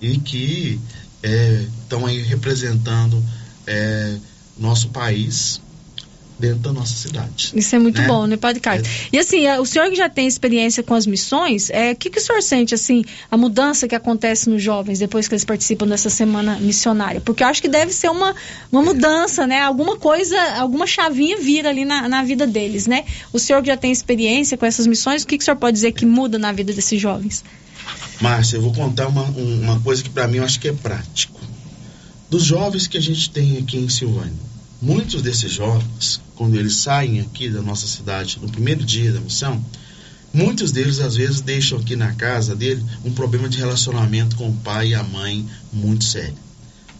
[0.00, 0.80] e que
[1.82, 3.24] estão aí representando
[3.66, 4.16] é,
[4.58, 5.60] nosso país
[6.38, 7.52] dentro da nossa cidade.
[7.54, 8.06] Isso é muito né?
[8.08, 8.88] bom, né, Padre Carlos?
[9.12, 12.18] E assim, o senhor que já tem experiência com as missões, é, o que, que
[12.18, 16.10] o senhor sente, assim, a mudança que acontece nos jovens depois que eles participam dessa
[16.10, 17.20] semana missionária?
[17.20, 18.34] Porque eu acho que deve ser uma,
[18.72, 19.60] uma mudança, né?
[19.60, 23.04] Alguma coisa, alguma chavinha vira ali na, na vida deles, né?
[23.32, 25.74] O senhor que já tem experiência com essas missões, o que, que o senhor pode
[25.74, 27.44] dizer que muda na vida desses jovens?
[28.20, 30.72] Márcia, eu vou contar uma, um- uma coisa que para mim eu acho que é
[30.72, 31.40] prático.
[32.28, 34.32] Dos jovens que a gente tem aqui em Silvânia,
[34.84, 39.64] muitos desses jovens, quando eles saem aqui da nossa cidade no primeiro dia da missão,
[40.32, 44.56] muitos deles às vezes deixam aqui na casa dele um problema de relacionamento com o
[44.56, 46.36] pai e a mãe muito sério,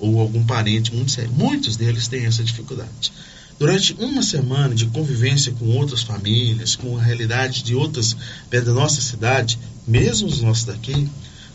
[0.01, 1.31] ou algum parente muito sério.
[1.33, 3.13] Muitos deles têm essa dificuldade.
[3.59, 8.17] Durante uma semana de convivência com outras famílias, com a realidade de outras
[8.51, 11.09] da nossa cidade, mesmo os nossos daqui,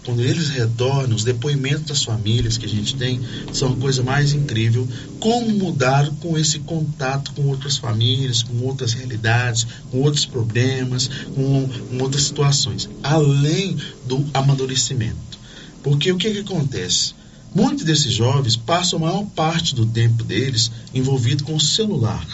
[0.06, 3.20] quando eles retornam, os depoimentos das famílias que a gente tem
[3.54, 4.88] são a coisa mais incrível.
[5.20, 11.68] Como mudar com esse contato com outras famílias, com outras realidades, com outros problemas, com,
[11.68, 13.78] com outras situações, além
[14.08, 15.38] do amadurecimento.
[15.84, 17.14] Porque o que, que acontece?
[17.54, 22.26] Muitos desses jovens passam a maior parte do tempo deles envolvido com o celular.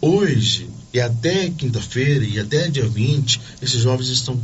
[0.00, 4.40] Hoje, e até quinta-feira, e até dia 20, esses jovens estão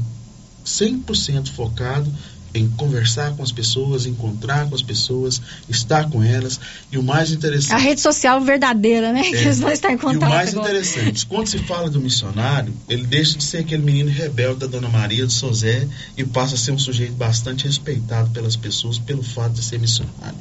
[0.65, 2.13] 100% focados
[2.55, 6.61] em conversar com as pessoas, encontrar com as pessoas, estar com elas.
[6.91, 7.73] E o mais interessante.
[7.73, 9.23] A rede social verdadeira, né?
[9.23, 9.41] Que É.
[9.43, 10.71] eles vão estar em E o contato mais agora.
[10.71, 14.89] interessante, quando se fala do missionário, ele deixa de ser aquele menino rebelde da Dona
[14.89, 19.53] Maria de Sozé e passa a ser um sujeito bastante respeitado pelas pessoas pelo fato
[19.55, 20.39] de ser missionário.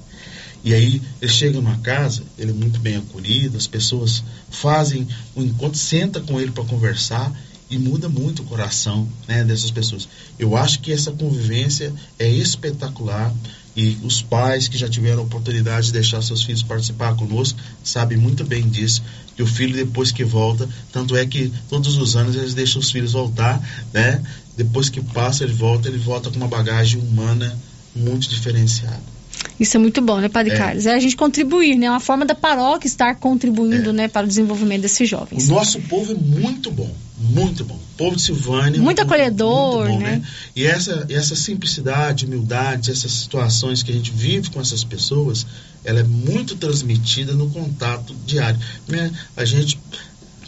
[0.63, 5.41] E aí ele chega numa casa, ele é muito bem acolhido, as pessoas fazem um
[5.43, 7.31] encontro, senta com ele para conversar
[7.71, 10.07] e muda muito o coração né, dessas pessoas.
[10.37, 13.33] Eu acho que essa convivência é espetacular
[13.75, 18.17] e os pais que já tiveram a oportunidade de deixar seus filhos participar conosco sabem
[18.17, 19.01] muito bem disso,
[19.35, 22.91] que o filho depois que volta, tanto é que todos os anos eles deixam os
[22.91, 23.61] filhos voltar,
[23.93, 24.21] né?
[24.57, 27.57] Depois que passa ele volta, ele volta com uma bagagem humana
[27.95, 29.20] muito diferenciada.
[29.59, 30.57] Isso é muito bom, né, Padre É.
[30.57, 30.85] Carlos?
[30.85, 31.89] É a gente contribuir, né?
[31.89, 35.47] Uma forma da paróquia estar contribuindo, né, para o desenvolvimento desses O jovens.
[35.49, 37.75] nosso povo é muito bom, muito bom.
[37.75, 38.77] O povo de Silvânia.
[38.77, 40.21] é Muito povo acolhedor, muito bom, né?
[40.55, 45.45] E essa, essa simplicidade, humildade, essas situações que a gente vive com essas pessoas,
[45.85, 48.59] ela é muito transmitida no contato diário.
[48.87, 49.11] Né?
[49.37, 49.77] A gente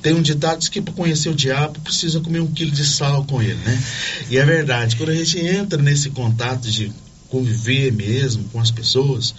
[0.01, 3.41] tem um ditado que para conhecer o diabo precisa comer um quilo de sal com
[3.41, 3.81] ele, né?
[4.29, 4.95] E é verdade.
[4.97, 6.91] Quando a gente entra nesse contato de
[7.33, 9.33] conviver mesmo com as pessoas,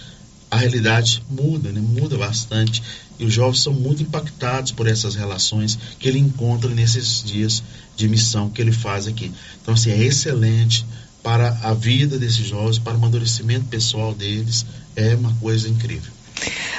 [0.51, 1.79] a realidade muda, né?
[1.79, 2.83] Muda bastante.
[3.17, 7.63] E os jovens são muito impactados por essas relações que ele encontra nesses dias
[7.95, 9.31] de missão que ele faz aqui.
[9.61, 10.85] Então, assim, é excelente
[11.23, 16.11] para a vida desses jovens, para o amadurecimento pessoal deles, é uma coisa incrível.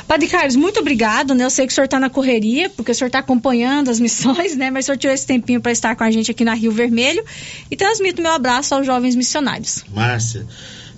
[0.07, 1.45] Padre Carlos, muito obrigado, né?
[1.45, 4.55] Eu sei que o senhor está na correria, porque o senhor está acompanhando as missões,
[4.55, 4.71] né?
[4.71, 7.25] Mas o senhor tirou esse tempinho para estar com a gente aqui na Rio Vermelho
[7.71, 9.83] e transmito meu abraço aos jovens missionários.
[9.93, 10.47] Márcia,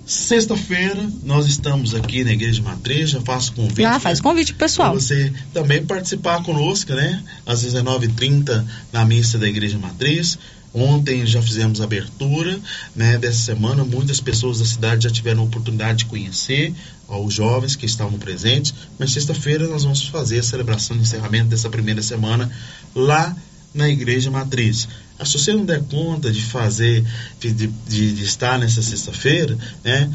[0.09, 3.83] sexta-feira nós estamos aqui na Igreja Matriz, já faço convite.
[3.83, 4.91] Já faz convite pessoal.
[4.93, 7.23] Para você também participar conosco, né?
[7.45, 10.39] Às 19h30 na missa da Igreja Matriz.
[10.73, 12.59] Ontem já fizemos a abertura
[12.95, 13.83] né, dessa semana.
[13.83, 16.73] Muitas pessoas da cidade já tiveram a oportunidade de conhecer
[17.07, 18.73] os jovens que estavam presentes.
[18.97, 22.49] Mas sexta-feira nós vamos fazer a celebração de encerramento dessa primeira semana
[22.95, 23.35] lá
[23.73, 24.87] na Igreja Matriz.
[25.19, 27.03] Ah, Se você não der conta de fazer,
[27.39, 27.67] de, de-
[28.13, 30.09] de estar nessa sexta-feira, né?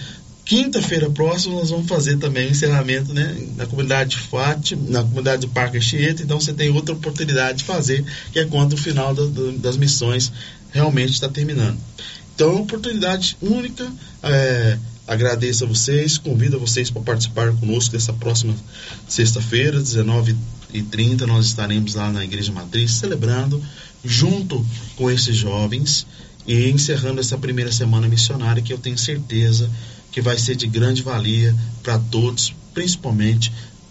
[0.45, 5.41] Quinta-feira próxima nós vamos fazer também o encerramento né, na comunidade de Fátima, na comunidade
[5.43, 9.15] do Parque Anchieta, então você tem outra oportunidade de fazer, que é quando o final
[9.15, 10.31] do, do, das missões
[10.71, 11.79] realmente está terminando.
[12.35, 13.91] Então é uma oportunidade única.
[14.23, 14.77] É,
[15.07, 18.55] agradeço a vocês, convido a vocês para participar conosco dessa próxima
[19.09, 23.63] sexta-feira, 19h30, nós estaremos lá na Igreja Matriz celebrando
[24.05, 24.65] junto
[24.97, 26.07] com esses jovens
[26.47, 29.71] e encerrando essa primeira semana missionária que eu tenho certeza
[30.13, 33.51] que vai ser de grande valia para todos, principalmente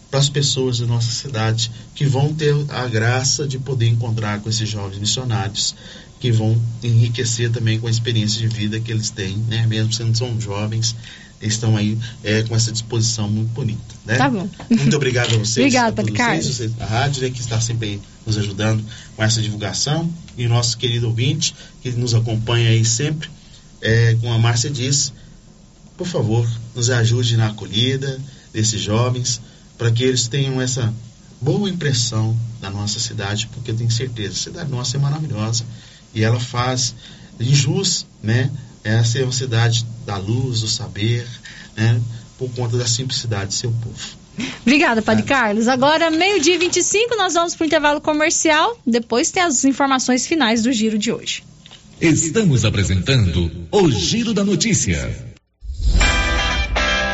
[0.09, 4.49] para as pessoas da nossa cidade que vão ter a graça de poder encontrar com
[4.49, 5.75] esses jovens missionários
[6.19, 9.65] que vão enriquecer também com a experiência de vida que eles têm, né?
[9.67, 10.95] Mesmo sendo são jovens,
[11.47, 14.15] estão aí é, com essa disposição muito bonita, né?
[14.15, 14.47] Tá bom.
[14.69, 15.65] Muito obrigado a vocês.
[15.65, 16.47] Obrigado, a todos Carlos.
[16.47, 18.83] vocês, a rádio, né, que está sempre aí nos ajudando
[19.15, 23.29] com essa divulgação e o nosso querido ouvinte que nos acompanha aí sempre,
[23.81, 25.11] é, como a Márcia disse,
[25.97, 28.19] por favor, nos ajude na acolhida
[28.51, 29.41] desses jovens,
[29.77, 30.93] para que eles tenham essa
[31.41, 35.65] boa impressão da nossa cidade, porque eu tenho certeza, a cidade nossa é maravilhosa
[36.13, 36.95] e ela faz
[37.39, 38.49] jus, né?
[38.83, 41.27] Essa é uma cidade da luz, do saber,
[41.75, 42.01] né?
[42.37, 44.23] Por conta da simplicidade do seu povo.
[44.61, 45.67] Obrigada, Padre Carlos.
[45.67, 48.77] Agora, meio-dia e 25, nós vamos para o intervalo comercial.
[48.85, 51.43] Depois tem as informações finais do giro de hoje.
[52.01, 55.32] Estamos apresentando o Giro da Notícia.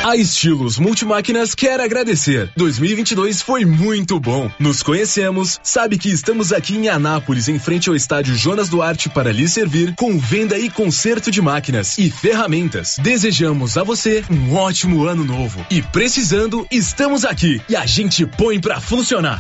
[0.04, 2.50] A Estilos Multimáquinas quer agradecer.
[2.56, 4.50] 2022 foi muito bom.
[4.58, 9.32] Nos conhecemos, sabe que estamos aqui em Anápolis, em frente ao estádio Jonas Duarte, para
[9.32, 12.96] lhe servir com venda e conserto de máquinas e ferramentas.
[13.02, 15.66] Desejamos a você um ótimo ano novo.
[15.70, 19.40] E precisando, estamos aqui e a gente põe pra funcionar.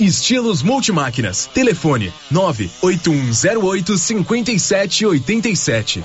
[0.00, 1.48] Estilos Multimáquinas.
[1.52, 6.04] Telefone 98108 5787.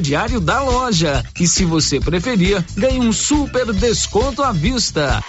[0.01, 1.23] crediário da loja.
[1.39, 5.23] E se você preferir, ganhe um super desconto à vista.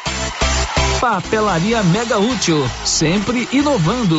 [0.99, 4.19] Papelaria Mega Útil, sempre inovando.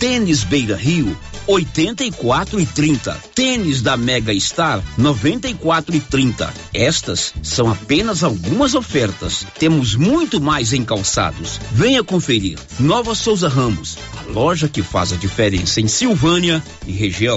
[0.00, 1.14] Tênis Beira Rio,
[1.46, 3.12] 84 e 30.
[3.34, 6.54] Tênis da Mega Star, 94 e 30.
[6.72, 9.46] Estas são apenas algumas ofertas.
[9.58, 11.60] Temos muito mais em calçados.
[11.72, 12.58] Venha conferir.
[12.78, 17.36] Nova Souza Ramos, a loja que faz a diferença em Silvânia e região.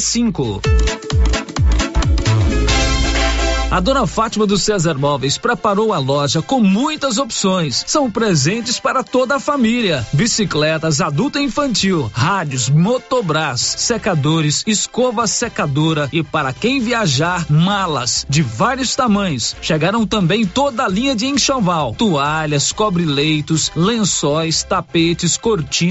[0.00, 0.60] cinco.
[3.74, 7.82] A dona Fátima do César Móveis preparou a loja com muitas opções.
[7.88, 16.08] São presentes para toda a família: bicicletas adulta e infantil, rádios, motobras, secadores, escova secadora
[16.12, 19.56] e para quem viajar, malas de vários tamanhos.
[19.60, 25.84] Chegaram também toda a linha de enxoval, toalhas, cobre-leitos, lençóis, tapetes, cortinas